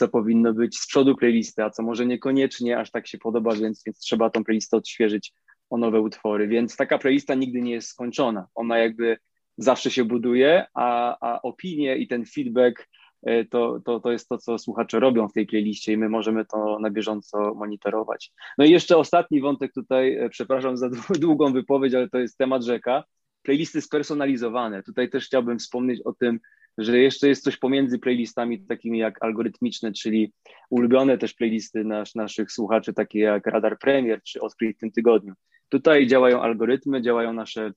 [0.00, 3.82] co powinno być z przodu playlisty, a co może niekoniecznie aż tak się podoba, więc,
[3.86, 5.32] więc trzeba tą playlistę odświeżyć
[5.70, 6.48] o nowe utwory.
[6.48, 8.46] Więc taka playlista nigdy nie jest skończona.
[8.54, 9.16] Ona jakby
[9.58, 12.88] zawsze się buduje, a, a opinie i ten feedback
[13.22, 16.44] E, to, to, to jest to, co słuchacze robią w tej playliście i my możemy
[16.44, 18.32] to na bieżąco monitorować.
[18.58, 22.64] No i jeszcze ostatni wątek tutaj, e, przepraszam za długą wypowiedź, ale to jest temat
[22.64, 23.04] rzeka.
[23.42, 24.82] Playlisty spersonalizowane.
[24.82, 26.40] Tutaj też chciałbym wspomnieć o tym,
[26.78, 30.32] że jeszcze jest coś pomiędzy playlistami takimi jak algorytmiczne, czyli
[30.70, 35.34] ulubione też playlisty nasz, naszych słuchaczy, takie jak Radar Premier czy Odkryj w tym tygodniu.
[35.68, 37.72] Tutaj działają algorytmy, działają nasze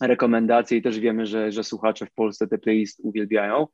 [0.00, 3.66] rekomendacje i też wiemy, że, że słuchacze w Polsce te playlisty uwielbiają.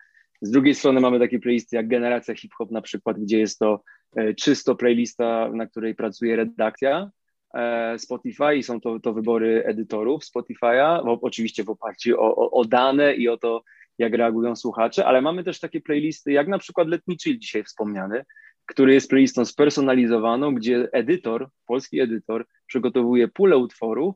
[0.42, 3.82] Z drugiej strony mamy takie playlisty jak Generacja Hip Hop na przykład, gdzie jest to
[4.16, 7.10] e, czysto playlista, na której pracuje redakcja
[7.54, 12.64] e, Spotify i są to, to wybory edytorów Spotify'a, oczywiście w oparciu o, o, o
[12.64, 13.62] dane i o to,
[13.98, 18.24] jak reagują słuchacze, ale mamy też takie playlisty, jak na przykład Letni Chill dzisiaj wspomniany,
[18.66, 24.14] który jest playlistą spersonalizowaną, gdzie edytor, polski edytor przygotowuje pulę utworów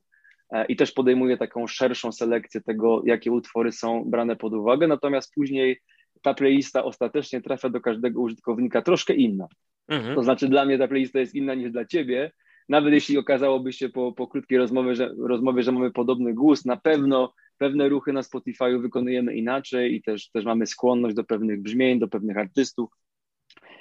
[0.52, 5.34] e, i też podejmuje taką szerszą selekcję tego, jakie utwory są brane pod uwagę, natomiast
[5.34, 5.80] później
[6.22, 9.46] ta playlista ostatecznie trafia do każdego użytkownika troszkę inna.
[9.88, 10.14] Mhm.
[10.14, 12.32] To znaczy dla mnie ta playlista jest inna niż dla ciebie,
[12.68, 16.76] nawet jeśli okazałoby się po, po krótkiej rozmowie że, rozmowie, że mamy podobny głos, na
[16.76, 21.98] pewno pewne ruchy na Spotify'u wykonujemy inaczej i też, też mamy skłonność do pewnych brzmień,
[21.98, 22.90] do pewnych artystów.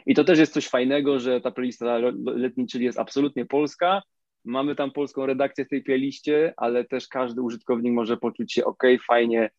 [0.05, 4.01] I to też jest coś fajnego, że ta playlista letni, czyli jest absolutnie polska.
[4.45, 8.83] Mamy tam polską redakcję w tej playliście, ale też każdy użytkownik może poczuć się ok,
[9.07, 9.49] fajnie.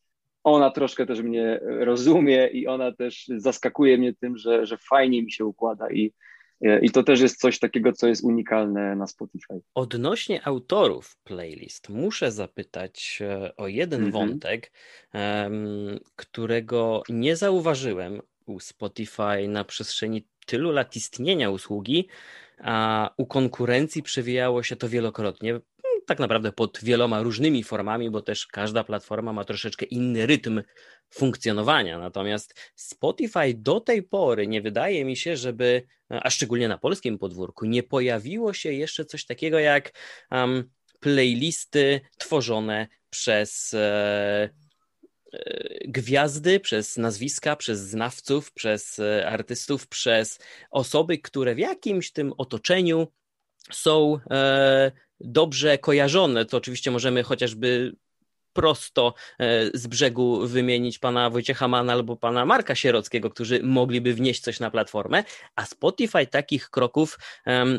[0.44, 5.33] Ona troszkę też mnie rozumie i ona też zaskakuje mnie tym, że, że fajnie mi
[5.33, 6.12] się układa i,
[6.82, 9.60] i to też jest coś takiego, co jest unikalne na Spotify.
[9.74, 14.12] Odnośnie autorów playlist, muszę zapytać e, o jeden mm -hmm.
[14.12, 14.72] wątek,
[16.16, 22.08] którego nie zauważyłem u Spotify na przestrzeni tylu lat istnienia usługi,
[22.58, 25.60] a u konkurencji przewijało się to wielokrotnie
[26.10, 30.62] tak naprawdę pod wieloma różnymi formami, bo też każda platforma ma troszeczkę inny rytm
[31.10, 31.98] funkcjonowania.
[31.98, 37.66] Natomiast Spotify do tej pory nie wydaje mi się, żeby, a szczególnie na polskim podwórku,
[37.66, 39.92] nie pojawiło się jeszcze coś takiego jak
[40.30, 40.70] um,
[41.00, 43.74] playlisty tworzone przez.
[43.74, 44.50] E,
[45.32, 50.38] e gwiazdy, przez nazwiska, przez znawców, przez e, artystów, przez
[50.70, 53.08] osoby, które w jakimś tym otoczeniu
[53.70, 57.96] są e, dobrze kojarzone, to oczywiście możemy chociażby
[58.52, 64.40] prosto e, z brzegu wymienić pana Wojciecha Mana albo pana Marka Sierockiego, którzy mogliby wnieść
[64.40, 65.24] coś na platformę,
[65.56, 67.18] a Spotify takich kroków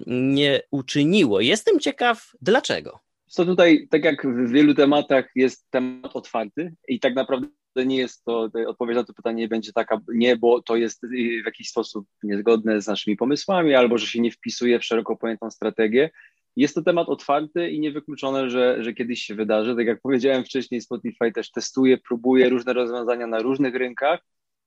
[0.08, 1.41] nie uczyniło.
[1.41, 2.99] Jestem ciekaw, dlaczego.
[3.27, 8.23] Co tutaj, tak jak w wielu tematach, jest temat otwarty i tak naprawdę nie jest
[8.23, 11.08] to, odpowiedź na to pytanie będzie taka, nie, bo to jest
[11.41, 15.51] w jakiś sposób niezgodne z naszymi pomysłami albo że się nie wpisuje w szeroko pojętą
[15.51, 16.10] strategię.
[16.55, 19.75] Jest to temat otwarty i niewykluczone, że, że kiedyś się wydarzy.
[19.75, 24.19] Tak jak powiedziałem wcześniej, Spotify też testuje, próbuje różne rozwiązania na różnych rynkach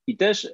[0.07, 0.49] i też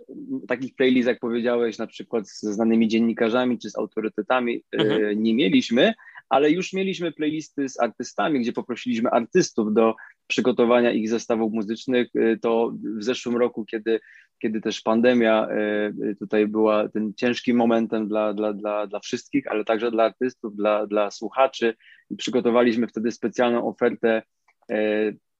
[0.49, 5.23] takich playlist, jak powiedziałeś, na przykład ze znanymi dziennikarzami czy z autorytetami e, mhm.
[5.23, 5.95] nie mieliśmy,
[6.29, 9.95] ale już mieliśmy playlisty z artystami, gdzie poprosiliśmy artystów do
[10.31, 12.09] przygotowania ich zestawów muzycznych.
[12.15, 14.01] E, to w zeszłym roku, kiedy
[14.43, 19.65] kiedy też pandemia e, tutaj była tym ciężkim momentem dla, dla, dla, dla wszystkich, ale
[19.65, 21.75] także dla artystów, dla, dla słuchaczy.
[22.19, 24.23] Przygotowaliśmy wtedy specjalną ofertę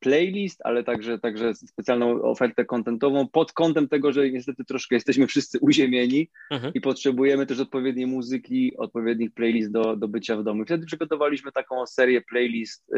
[0.01, 5.59] playlist, ale także, także specjalną ofertę kontentową pod kątem tego, że niestety troszkę jesteśmy wszyscy
[5.61, 6.75] uziemieni mhm.
[6.75, 10.65] i potrzebujemy też odpowiedniej muzyki, odpowiednich playlist do, do bycia w domu.
[10.65, 12.93] Wtedy przygotowaliśmy taką serię playlist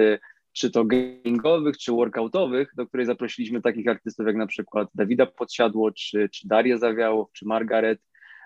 [0.53, 5.93] czy to gamingowych, czy workoutowych, do której zaprosiliśmy takich artystów jak na przykład Dawida Podsiadło,
[5.93, 8.01] czy, czy Darię Zawiało, czy Margaret.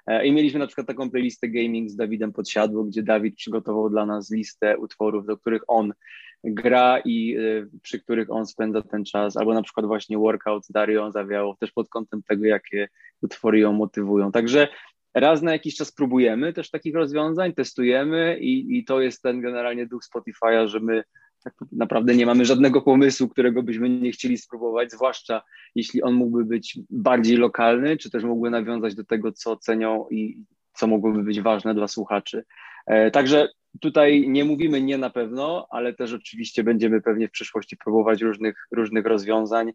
[0.07, 4.07] E, I mieliśmy na przykład taką playlistę gaming z Dawidem Podsiadło, gdzie Dawid przygotował dla
[4.07, 5.93] nas listę utworów, do których on
[6.45, 10.71] gra i e, przy których on spędza ten czas, albo na przykład właśnie workout z
[10.71, 12.89] Darią Zawiało, też pod kątem tego, jakie
[13.23, 14.33] utwory ją motywują.
[14.33, 14.69] Także
[15.15, 19.87] raz na jakiś czas próbujemy też takich rozwiązań, testujemy i, i to jest ten generalnie
[19.87, 21.03] duch Spotify'a, że my
[21.47, 25.43] tak naprawdę nie mamy żadnego pomysłu, którego byśmy nie chcieli spróbować, zwłaszcza
[25.75, 30.39] jeśli on mógłby być bardziej lokalny, czy też mógłby nawiązać do tego, co cenią i
[30.73, 32.45] co mogłoby być ważne dla słuchaczy.
[32.87, 33.49] E, także
[33.81, 38.67] tutaj nie mówimy nie na pewno, ale też oczywiście będziemy pewnie w przyszłości próbować różnych,
[38.73, 39.73] różnych rozwiązań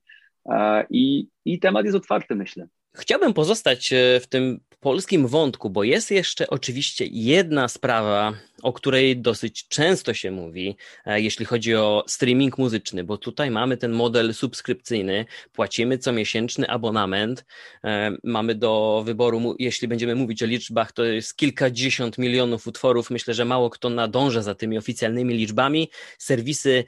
[0.49, 2.67] e, i, i temat jest otwarty, myślę.
[2.93, 9.17] Chciałbym pozostać e, w tym polskim wątku, bo jest jeszcze oczywiście jedna sprawa, o której
[9.17, 10.75] dosyć często się mówi,
[11.05, 16.69] e, jeśli chodzi o streaming muzyczny, bo tutaj mamy ten model subskrypcyjny, płacimy co miesięczny
[16.69, 17.45] abonament,
[17.83, 23.09] e, mamy do wyboru, jeśli będziemy mówić o liczbach, to jest kilkadziesiąt milionów utworów.
[23.09, 25.89] Myślę, że mało kto nadąża za tymi oficjalnymi liczbami.
[26.17, 26.83] Serwisy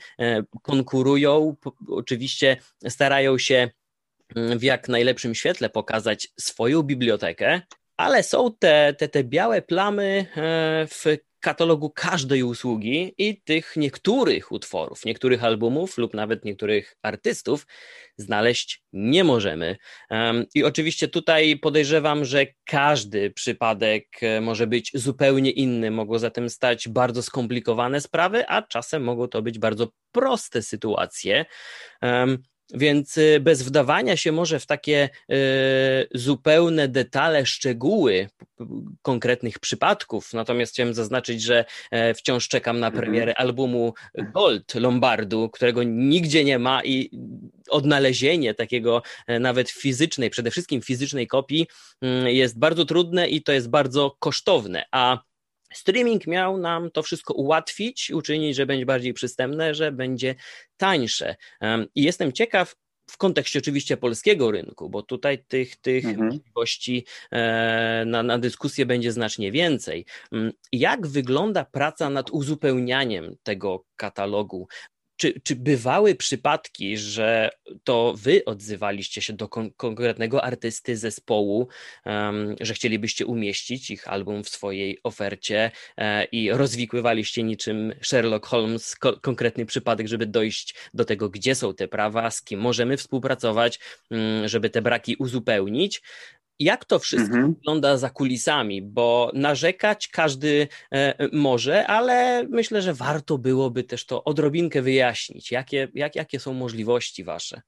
[0.61, 1.55] konkurują,
[1.87, 3.69] oczywiście starają się
[4.35, 7.61] w jak najlepszym świetle pokazać swoją bibliotekę,
[7.97, 11.05] ale są te, te, te białe plamy e, w
[11.43, 17.67] katalogu każdej usługi i tych niektórych utworów, niektórych albumów lub nawet niektórych artystów
[18.17, 19.77] znaleźć nie możemy.
[20.55, 25.91] I oczywiście tutaj podejrzewam, że każdy przypadek e, może być zupełnie inny.
[25.91, 31.45] Mogą zatem stać bardzo skomplikowane sprawy, a czasem mogą to być bardzo proste sytuacje.
[32.73, 35.35] Więc y, bez wdawania się może w takie y,
[36.13, 38.27] zupełne detale, szczegóły
[39.01, 43.03] konkretnych przypadków, natomiast chciałem zaznaczyć, że e, wciąż czekam na mhm.
[43.03, 43.93] premierę albumu
[44.33, 47.19] Gold Lombardu, którego nigdzie nie ma i
[47.69, 51.67] odnalezienie takiego e, nawet fizycznej, przede wszystkim fizycznej kopii
[52.01, 55.19] mm, jest bardzo trudne i to jest bardzo kosztowne, a
[55.73, 60.35] Streaming miał nam to wszystko ułatwić, uczynić, że będzie bardziej przystępne, że będzie
[60.77, 61.35] tańsze.
[61.95, 62.75] I jestem ciekaw,
[63.09, 66.27] w kontekście oczywiście polskiego rynku, bo tutaj tych, tych mhm.
[66.27, 70.05] możliwości e, na, na dyskusję będzie znacznie więcej.
[70.31, 74.67] Mm, jak wygląda praca nad uzupełnianiem tego katalogu?
[75.17, 77.49] Czy, czy bywały przypadki, że
[77.83, 81.67] to wy odzywaliście się do kon konkretnego artysty zespołu,
[82.05, 88.95] um, że chcielibyście umieścić ich album w swojej ofercie e, i rozwikływaliście niczym Sherlock Holmes
[88.95, 93.79] ko konkretny przypadek, żeby dojść do tego, gdzie są te prawa, z kim możemy współpracować,
[94.11, 96.01] um, żeby te braki uzupełnić?
[96.59, 97.53] Jak to wszystko mhm.
[97.53, 98.81] wygląda za kulisami?
[98.81, 105.51] Bo narzekać każdy e, może, ale myślę, że warto byłoby też to odrobinkę wyjaśnić.
[105.51, 107.61] Jakie, jak, jakie są możliwości wasze?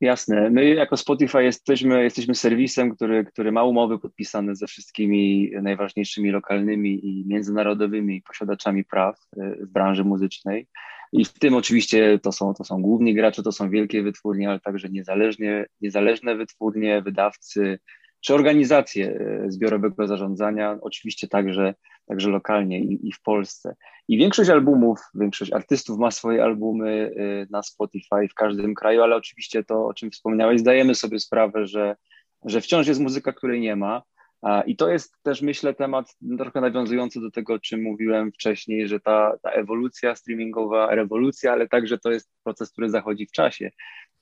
[0.00, 0.50] Jasne.
[0.50, 7.06] My jako Spotify jesteśmy, jesteśmy serwisem, który, który ma umowy podpisane ze wszystkimi najważniejszymi lokalnymi
[7.06, 10.66] i międzynarodowymi posiadaczami praw e, w branży muzycznej.
[11.12, 14.60] I w tym oczywiście to są, to są główni gracze, to są wielkie wytwórnie, ale
[14.60, 17.78] także niezależnie, niezależne wytwórnie, wydawcy
[18.20, 21.74] czy organizacje e, zbiorowego zarządzania, oczywiście także,
[22.06, 23.76] także lokalnie i, i w Polsce.
[24.08, 29.16] I większość albumów, większość artystów ma swoje albumy e, na Spotify w każdym kraju, ale
[29.16, 31.96] oczywiście to, o czym wspomniałeś, zdajemy sobie sprawę, że,
[32.44, 34.02] że wciąż jest muzyka, której nie ma.
[34.66, 39.00] I to jest też, myślę, temat trochę nawiązujący do tego, o czym mówiłem wcześniej, że
[39.00, 43.70] ta, ta ewolucja streamingowa, rewolucja, ale także to jest proces, który zachodzi w czasie.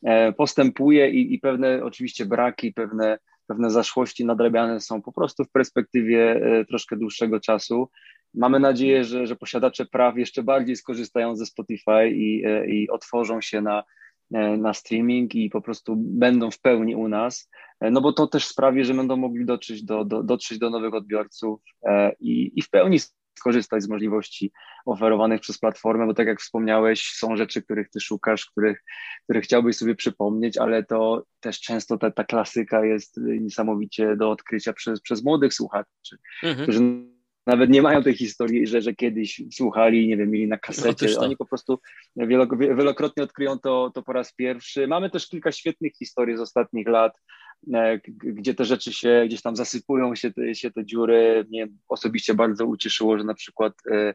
[0.05, 5.51] E, postępuje i, i pewne oczywiście braki, pewne, pewne zaszłości nadrabiane są po prostu w
[5.51, 7.89] perspektywie e, troszkę dłuższego czasu.
[8.35, 13.41] Mamy nadzieję, że, że posiadacze praw jeszcze bardziej skorzystają ze Spotify i, e, i otworzą
[13.41, 13.85] się na,
[14.31, 17.51] na streaming i po prostu będą w pełni u nas.
[17.81, 20.95] E, no bo to też sprawi, że będą mogli dotrzeć do, do, dotrzeć do nowych
[20.95, 22.99] odbiorców e, i, i w pełni
[23.39, 24.53] skorzystać z możliwości
[24.87, 28.85] oferowanych przez platformę, bo tak jak wspomniałeś, są rzeczy, których ty szukasz, których,
[29.25, 34.73] których chciałbyś sobie przypomnieć, ale to też często ta, ta klasyka jest niesamowicie do odkrycia
[34.73, 36.63] przez, przez młodych słuchaczy, mhm.
[36.63, 36.81] którzy
[37.49, 41.07] nawet nie mają tej historii, że, że kiedyś słuchali, nie wiem, mieli na kasecie.
[41.15, 41.81] No Oni po prostu
[42.77, 44.87] wielokrotnie odkryją to, to po raz pierwszy.
[44.87, 47.19] Mamy też kilka świetnych historii z ostatnich lat,
[47.75, 51.47] E, gdzie te rzeczy się gdzieś tam zasypują się te, się te dziury.
[51.49, 54.15] Mnie osobiście bardzo ucieszyło, że na przykład e,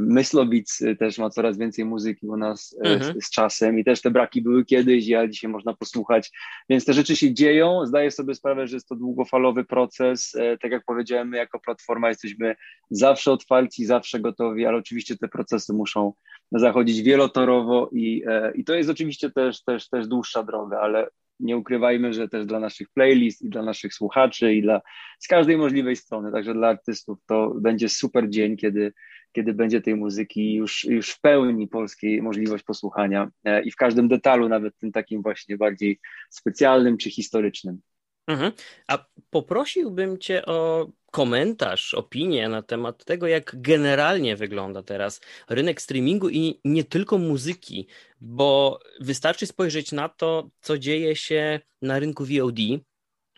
[0.00, 3.14] Myslowic też ma coraz więcej muzyki u nas mhm.
[3.20, 6.30] z, z, czasem i też te braki były kiedyś, a dzisiaj można posłuchać,
[6.68, 7.86] więc te rzeczy się dzieją.
[7.86, 10.36] Zdaję sobie sprawę, że jest to długofalowy proces.
[10.60, 12.56] Tak jak powiedziałem, my jako platforma jesteśmy
[12.90, 16.12] zawsze otwarci, zawsze gotowi, ale oczywiście te procesy muszą
[16.52, 18.24] zachodzić wielotorowo i,
[18.54, 22.60] i to jest oczywiście też, też, też dłuższa droga, ale nie ukrywajmy, że też dla
[22.60, 24.80] naszych playlist i dla naszych słuchaczy i dla
[25.18, 28.92] z każdej możliwej strony, także dla artystów to będzie super dzień, kiedy,
[29.32, 34.08] kiedy będzie tej muzyki już, już w pełni polskiej możliwość posłuchania e, i w każdym
[34.08, 37.80] detalu, nawet tym takim właśnie bardziej specjalnym czy historycznym.
[38.26, 38.52] Mhm.
[38.88, 46.28] A poprosiłbym Cię o komentarz, opinię na temat tego, jak generalnie wygląda teraz rynek streamingu
[46.28, 47.86] i nie tylko muzyki,
[48.20, 52.58] bo wystarczy spojrzeć na to, co dzieje się na rynku VOD,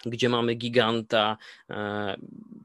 [0.06, 1.36] gdzie mamy giganta
[1.70, 2.16] e,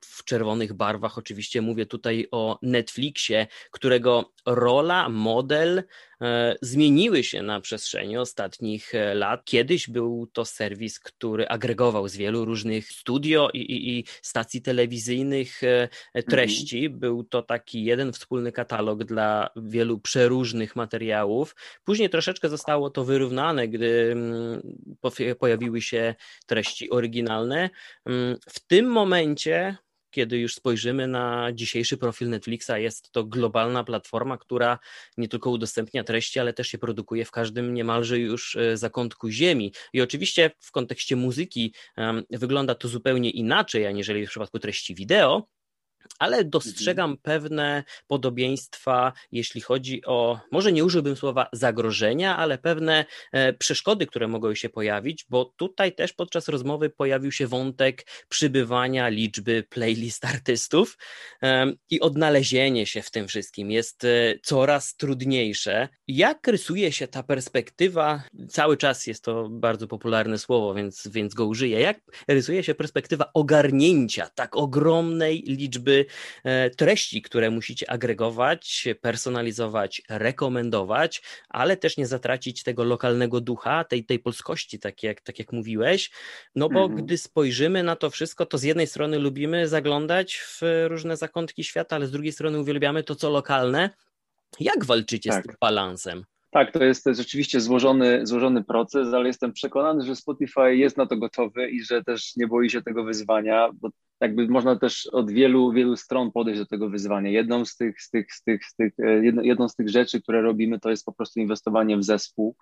[0.05, 1.17] w czerwonych barwach.
[1.17, 5.83] Oczywiście mówię tutaj o Netflixie, którego rola, model
[6.61, 9.45] zmieniły się na przestrzeni ostatnich e, lat.
[9.45, 15.61] Kiedyś był to serwis, który agregował z wielu różnych studio i, i, i stacji telewizyjnych
[16.13, 16.85] e, treści.
[16.85, 16.99] Mhm.
[16.99, 21.55] Był to taki jeden wspólny katalog dla wielu przeróżnych materiałów.
[21.83, 24.61] Później troszeczkę zostało to wyrównane, gdy mm,
[25.39, 27.69] pojawiły się treści oryginalne.
[28.05, 29.77] Mm, w tym momencie
[30.17, 34.79] kiedy już spojrzymy na dzisiejszy profil Netflixa, jest to globalna platforma, która
[35.17, 39.73] nie tylko udostępnia treści, ale też je produkuje w każdym niemalże już e, zakątku ziemi.
[39.93, 41.73] I oczywiście w kontekście muzyki
[42.29, 45.47] wygląda to zupełnie inaczej, aniżeli w przypadku treści wideo,
[46.19, 47.21] ale dostrzegam mhm.
[47.21, 54.27] pewne podobieństwa, jeśli chodzi o, może nie użyłbym słowa zagrożenia, ale pewne e, przeszkody, które
[54.27, 60.97] mogą się pojawić, bo tutaj też podczas rozmowy pojawił się wątek przybywania liczby playlist artystów
[61.89, 65.89] i odnalezienie się w tym wszystkim jest e, coraz trudniejsze.
[66.07, 68.23] Jak rysuje się ta perspektywa?
[68.49, 71.79] Cały czas jest to bardzo popularne słowo, więc, więc go użyję.
[71.79, 75.96] Jak rysuje się perspektywa ogarnięcia tak ogromnej liczby
[76.43, 84.05] E, treści, które musicie agregować, personalizować, rekomendować, ale też nie zatracić tego lokalnego ducha, tej,
[84.05, 86.11] tej polskości, tak jak, tak jak mówiłeś.
[86.55, 87.05] No bo mhm.
[87.05, 91.95] gdy spojrzymy na to wszystko, to z jednej strony lubimy zaglądać w różne zakątki świata,
[91.95, 93.89] ale z drugiej strony uwielbiamy to, co lokalne.
[94.59, 95.43] Jak walczycie tak.
[95.43, 96.25] z tym balansem?
[96.57, 101.17] Tak, to jest rzeczywiście złożony, złożony proces, ale jestem przekonany, że Spotify jest na to
[101.17, 103.89] gotowy i że też nie boi się tego wyzwania, bo
[104.21, 107.29] jakby można też od wielu, wielu stron podejść do tego wyzwania.
[107.29, 110.41] Jedną z tych, z tych, z tych, z tych, e, jedną z tych rzeczy, które
[110.41, 112.55] robimy, to jest po prostu inwestowanie w zespół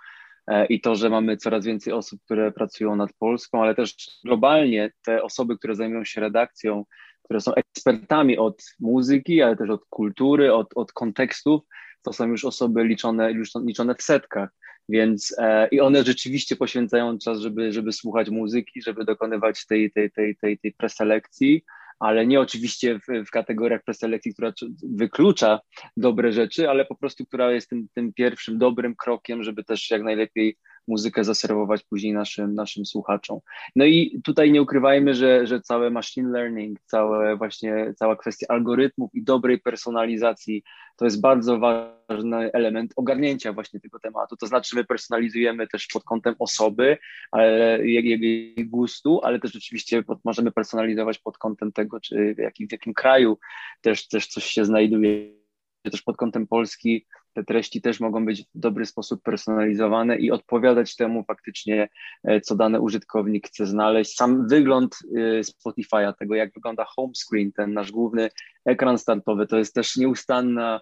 [0.48, 4.92] e, i to, że mamy coraz więcej osób, które pracują nad Polską, ale też globalnie
[5.06, 6.86] te osoby, które zajmują się redakcją,
[7.24, 11.62] które są ekspertami od muzyki, ale też od kultury, od, od kontekstów,
[12.06, 13.34] to są już osoby liczone,
[13.66, 14.50] liczone w setkach.
[14.90, 20.12] Więc e, i one rzeczywiście poświęcają czas, żeby, żeby słuchać muzyki, żeby dokonywać tej, tej,
[20.12, 21.64] tej, tej, tej preselekcji,
[22.00, 24.54] ale nie oczywiście w, w kategoriach preselekcji, która
[24.84, 25.60] wyklucza
[25.98, 30.04] dobre rzeczy, ale po prostu, która jest tym, tym pierwszym dobrym krokiem, żeby też jak
[30.04, 33.40] najlepiej muzykę zaserwować później naszym, naszym słuchaczom.
[33.76, 39.16] No i tutaj nie ukrywajmy, że, że całe machine learning, całe właśnie, cała kwestia algorytmów
[39.16, 40.64] i dobrej personalizacji
[40.98, 44.38] to jest bardzo ważny element ogarnięcia właśnie tego tematu.
[44.38, 46.98] To znaczy, my personalizujemy też pod kątem osoby,
[47.32, 52.68] ale jej gustu, ale też oczywiście pod, możemy personalizować pod kątem tego, czy w jakim,
[52.68, 53.38] w jakim kraju
[53.82, 55.45] też, też coś się znajduje.
[55.92, 60.96] Też pod kątem Polski te treści też mogą być w dobry sposób personalizowane i odpowiadać
[60.96, 61.90] temu faktycznie,
[62.24, 64.16] e, co dany użytkownik chce znaleźć.
[64.16, 68.30] Sam wygląd e, Spotify'a, tego jak wygląda home screen, ten nasz główny
[68.66, 70.82] ekran startowy, to jest też nieustanna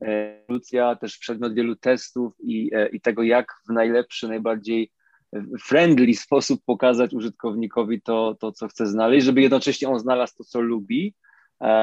[0.00, 4.90] ewolucja, też przedmiot wielu testów i, e, i tego, jak w najlepszy, najbardziej
[5.60, 10.60] friendly sposób pokazać użytkownikowi to, to, co chce znaleźć, żeby jednocześnie on znalazł to, co
[10.60, 11.31] lubi, E,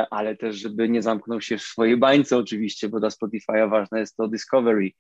[0.10, 4.18] ale też, żeby nie zamknął się w swojej bańce oczywiście, bo dla Spotify'a ważne jest
[4.18, 4.92] to discovery,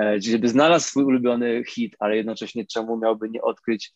[0.00, 3.92] e, żeby znalazł swój ulubiony hit, ale jednocześnie czemu miałby nie odkryć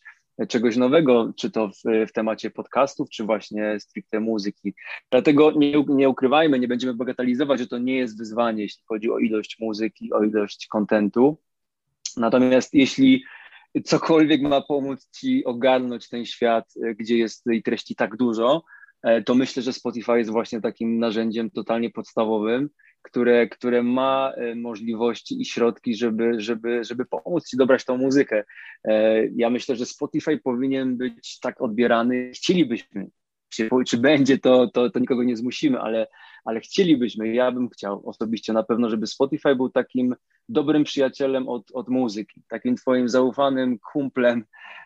[0.47, 4.73] czegoś nowego, czy to w, w temacie podcastów, czy właśnie stricte muzyki.
[5.11, 9.19] Dlatego nie, nie ukrywajmy, nie będziemy bagatelizować, że to nie jest wyzwanie, jeśli chodzi o
[9.19, 11.37] ilość muzyki, o ilość kontentu.
[12.17, 13.23] Natomiast jeśli
[13.83, 18.78] cokolwiek ma pomóc Ci ogarnąć ten świat, gdzie jest tej treści tak dużo, E,
[19.25, 22.69] to myślę, że Spotify jest właśnie takim narzędziem totalnie podstawowym,
[23.01, 28.43] które, które ma e, możliwości i środki, żeby, żeby, żeby pomóc Ci dobrać tą muzykę.
[28.83, 33.07] E, ja myślę, że Spotify powinien być tak odbierany, chcielibyśmy,
[33.49, 36.07] czy, czy będzie, to, to, to nikogo nie zmusimy, ale,
[36.45, 40.15] ale chcielibyśmy, ja bym chciał osobiście na pewno, żeby Spotify był takim
[40.49, 44.43] dobrym przyjacielem od, od muzyki, takim twoim zaufanym kumplem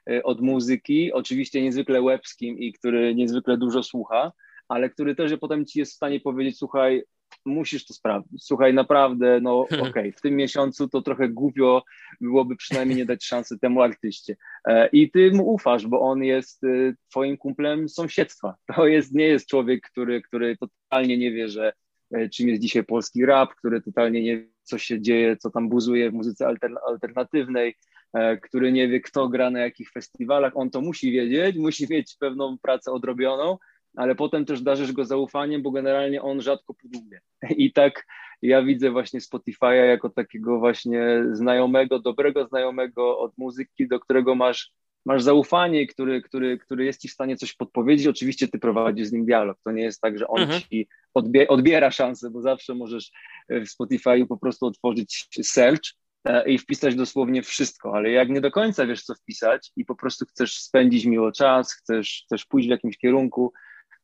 [0.09, 4.31] y, od muzyki, oczywiście niezwykle łebskim i który niezwykle dużo słucha,
[4.67, 7.03] ale który też potem ci jest w stanie powiedzieć, słuchaj,
[7.45, 8.45] musisz to sprawdzić.
[8.45, 11.83] Słuchaj, naprawdę, no okej, okay, w tym miesiącu to trochę głupio
[12.21, 14.35] byłoby przynajmniej nie dać szansy temu artyście.
[14.67, 18.55] E, I ty mu ufasz, bo on jest y, twoim kumplem sąsiedztwa.
[18.75, 21.73] To jest, nie jest człowiek, który, który totalnie nie wie, że
[22.13, 25.69] e, czym jest dzisiaj polski rap, który totalnie nie wie, co się dzieje, co tam
[25.69, 26.47] buzuje w muzyce
[26.87, 27.75] alternatywnej,
[28.13, 30.57] e, który nie wie, kto gra na jakich festiwalach.
[30.57, 33.57] On to musi wiedzieć, musi mieć pewną pracę odrobioną,
[33.95, 37.19] ale potem też darzysz go zaufaniem, bo generalnie on rzadko pudłuje.
[37.57, 38.05] I tak
[38.41, 44.71] ja widzę właśnie Spotify'a jako takiego właśnie znajomego, dobrego znajomego od muzyki, do którego masz,
[45.05, 48.07] masz zaufanie, który, który, który jest ci w stanie coś podpowiedzieć.
[48.07, 49.57] Oczywiście ty prowadzisz z nim dialog.
[49.63, 50.61] To nie jest tak, że on mhm.
[50.61, 53.11] ci odbie odbiera szansę, bo zawsze możesz
[53.49, 55.83] w Spotify'u po prostu otworzyć search
[56.25, 59.95] e, i wpisać dosłownie wszystko, ale jak nie do końca wiesz, co wpisać i po
[59.95, 63.53] prostu chcesz spędzić miło czas, chcesz, chcesz pójść w jakimś kierunku,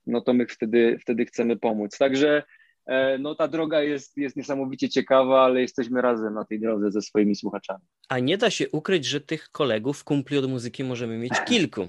[0.09, 1.97] no to my wtedy, wtedy chcemy pomóc.
[1.97, 2.43] Także
[2.85, 7.01] e, no ta droga jest, jest niesamowicie ciekawa, ale jesteśmy razem na tej drodze ze
[7.01, 7.83] swoimi słuchaczami.
[8.09, 11.87] A nie da się ukryć, że tych kolegów, kumpli od muzyki możemy mieć kilku.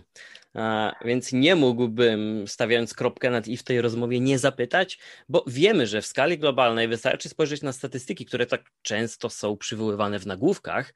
[1.04, 4.98] więc nie mógłbym, stawiając kropkę nad i w tej rozmowie, nie zapytać,
[5.28, 10.18] bo wiemy, że w skali globalnej wystarczy spojrzeć na statystyki, które tak często są przywoływane
[10.18, 10.92] w nagłówkach.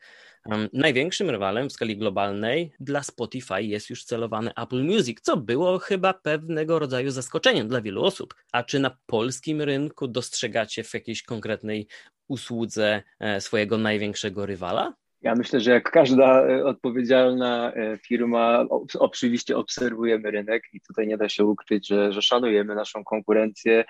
[0.72, 6.14] Największym rywalem w skali globalnej dla Spotify jest już celowany Apple Music, co było chyba
[6.14, 8.34] pewnego rodzaju zaskoczeniem dla wielu osób.
[8.52, 11.86] A czy na polskim rynku dostrzegacie w jakiejś konkretnej
[12.28, 14.94] usłudze e, swojego największego rywala?
[15.24, 18.66] Ja myślę, że jak każda e, odpowiedzialna e, firma,
[18.98, 23.84] oczywiście obserwujemy rynek i tutaj nie da się ukryć, że, że szanujemy naszą konkurencję.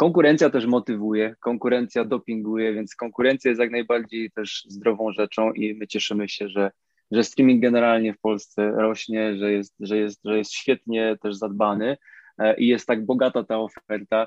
[0.00, 5.86] Konkurencja też motywuje, konkurencja dopinguje, więc konkurencja jest jak najbardziej też zdrową rzeczą i my
[5.86, 6.70] cieszymy się, że,
[7.10, 11.96] że streaming generalnie w Polsce rośnie, że jest, że jest, że jest świetnie też zadbany
[12.38, 14.26] e, i jest tak bogata ta oferta.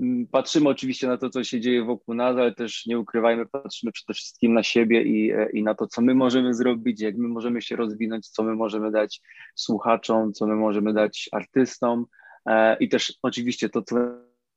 [0.00, 3.92] Mm, patrzymy oczywiście na to, co się dzieje wokół nas, ale też nie ukrywajmy, patrzymy
[3.92, 7.28] przede wszystkim na siebie i, e, i na to, co my możemy zrobić, jak my
[7.28, 9.20] możemy się rozwinąć, co my możemy dać
[9.54, 12.06] słuchaczom, co my możemy dać artystom
[12.46, 13.96] e, i też oczywiście to, co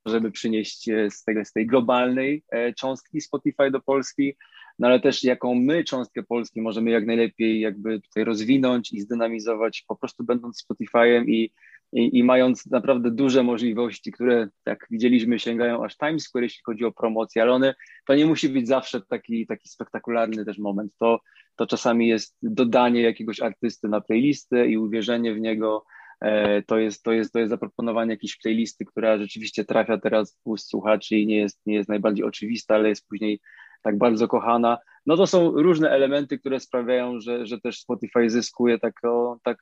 [0.05, 2.43] możemy przynieść e, z, tego, z tej globalnej
[2.77, 4.35] cząstki Spotify do Polski,
[4.79, 9.83] no ale też jaką my cząstkę Polski możemy jak najlepiej jakby tutaj rozwinąć i zdynamizować,
[9.87, 11.51] po prostu będąc Spotify'em i
[11.93, 16.85] i, i, mając naprawdę duże możliwości, które, jak widzieliśmy, sięgają aż Times Square, jeśli chodzi
[16.85, 17.75] o promocję, ale one,
[18.07, 20.91] to nie musi być zawsze taki, taki spektakularny też moment.
[20.99, 21.19] To,
[21.55, 25.85] to czasami jest dodanie jakiegoś artysty na playlistę i uwierzenie w niego.
[26.21, 30.47] E, to jest, to, jest, to jest zaproponowanie jakiejś playlisty, która rzeczywiście trafia teraz w
[30.47, 33.39] ust słuchaczy i nie jest, nie jest najbardziej oczywista, ale jest później
[33.81, 34.77] tak bardzo kochana.
[35.05, 39.57] No to są różne elementy, które sprawiają, że, że też Spotify zyskuje tako, tak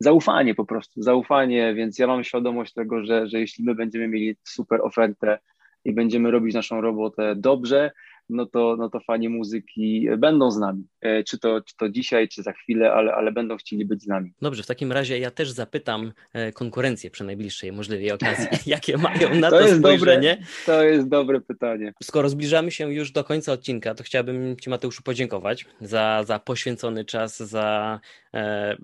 [0.00, 4.36] zaufanie po prostu, zaufanie, więc ja mam świadomość tego, że, że jeśli my będziemy mieli
[4.44, 5.38] super ofertę
[5.84, 7.90] i będziemy robić naszą robotę dobrze,
[8.28, 10.86] no to, no to fani muzyki będą z nami.
[11.00, 14.06] E, czy to, czy to dzisiaj, czy za chwilę, ale, ale będą chcieli być z
[14.06, 14.32] nami.
[14.42, 19.34] Dobrze, w takim razie ja też zapytam e, konkurencję przy najbliższej możliwej okazji, jakie mają
[19.34, 20.36] na to, to jest spojrzenie.
[20.36, 21.92] Dobre, to jest dobre pytanie.
[22.02, 27.04] Skoro zbliżamy się już do końca odcinka, to chciałbym Ci Mateuszu podziękować za, za poświęcony
[27.04, 28.00] czas, za
[28.34, 28.76] e,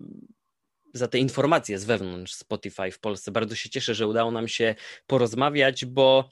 [0.93, 3.31] za te informacje z wewnątrz Spotify w Polsce.
[3.31, 4.75] Bardzo się cieszę, że udało nam się
[5.07, 6.31] porozmawiać, bo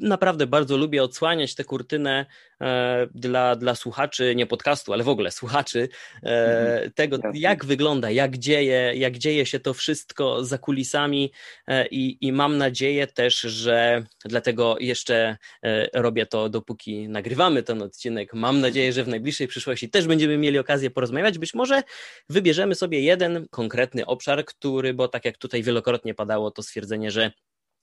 [0.00, 2.26] naprawdę bardzo lubię odsłaniać tę kurtynę
[2.60, 5.88] e, dla, dla słuchaczy, nie podcastu, ale w ogóle słuchaczy,
[6.22, 6.92] e, mhm.
[6.92, 11.32] tego, jak wygląda, jak dzieje, jak dzieje się to wszystko za kulisami
[11.66, 17.82] e, i, i mam nadzieję też, że dlatego jeszcze e, robię to, dopóki nagrywamy ten
[17.82, 18.34] odcinek.
[18.34, 21.38] Mam nadzieję, że w najbliższej przyszłości też będziemy mieli okazję porozmawiać.
[21.38, 21.82] Być może
[22.28, 27.32] wybierzemy sobie jeden konkretny obszar, który, bo tak jak tutaj wielokrotnie padało to stwierdzenie, że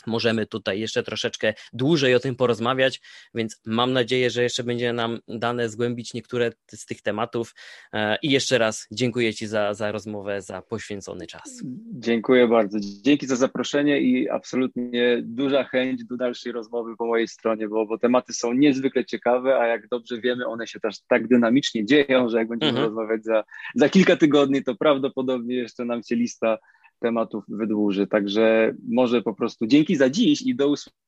[0.07, 3.01] Możemy tutaj jeszcze troszeczkę dłużej o tym porozmawiać,
[3.35, 7.55] więc mam nadzieję, że jeszcze będzie nam dane zgłębić niektóre z tych tematów.
[7.93, 11.63] E, I jeszcze raz dziękuję Ci za, za rozmowę, za poświęcony czas.
[11.93, 12.77] Dziękuję bardzo.
[12.81, 17.97] Dzięki za zaproszenie i absolutnie duża chęć do dalszej rozmowy po mojej stronie, bo, bo
[17.97, 22.37] tematy są niezwykle ciekawe, a jak dobrze wiemy, one się też tak dynamicznie dzieją, że
[22.37, 22.87] jak będziemy mhm.
[22.87, 23.43] rozmawiać za,
[23.75, 26.57] za kilka tygodni, to prawdopodobnie jeszcze nam się lista
[27.01, 28.07] tematów wydłuży.
[28.07, 31.01] Także może po prostu dzięki za dziś i do usłyszenia.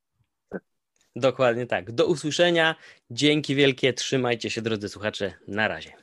[1.15, 1.91] Dokładnie tak.
[1.91, 2.75] Do usłyszenia.
[3.11, 3.93] Dzięki wielkie.
[3.93, 5.33] Trzymajcie się, drodzy słuchacze.
[5.47, 6.02] Na razie.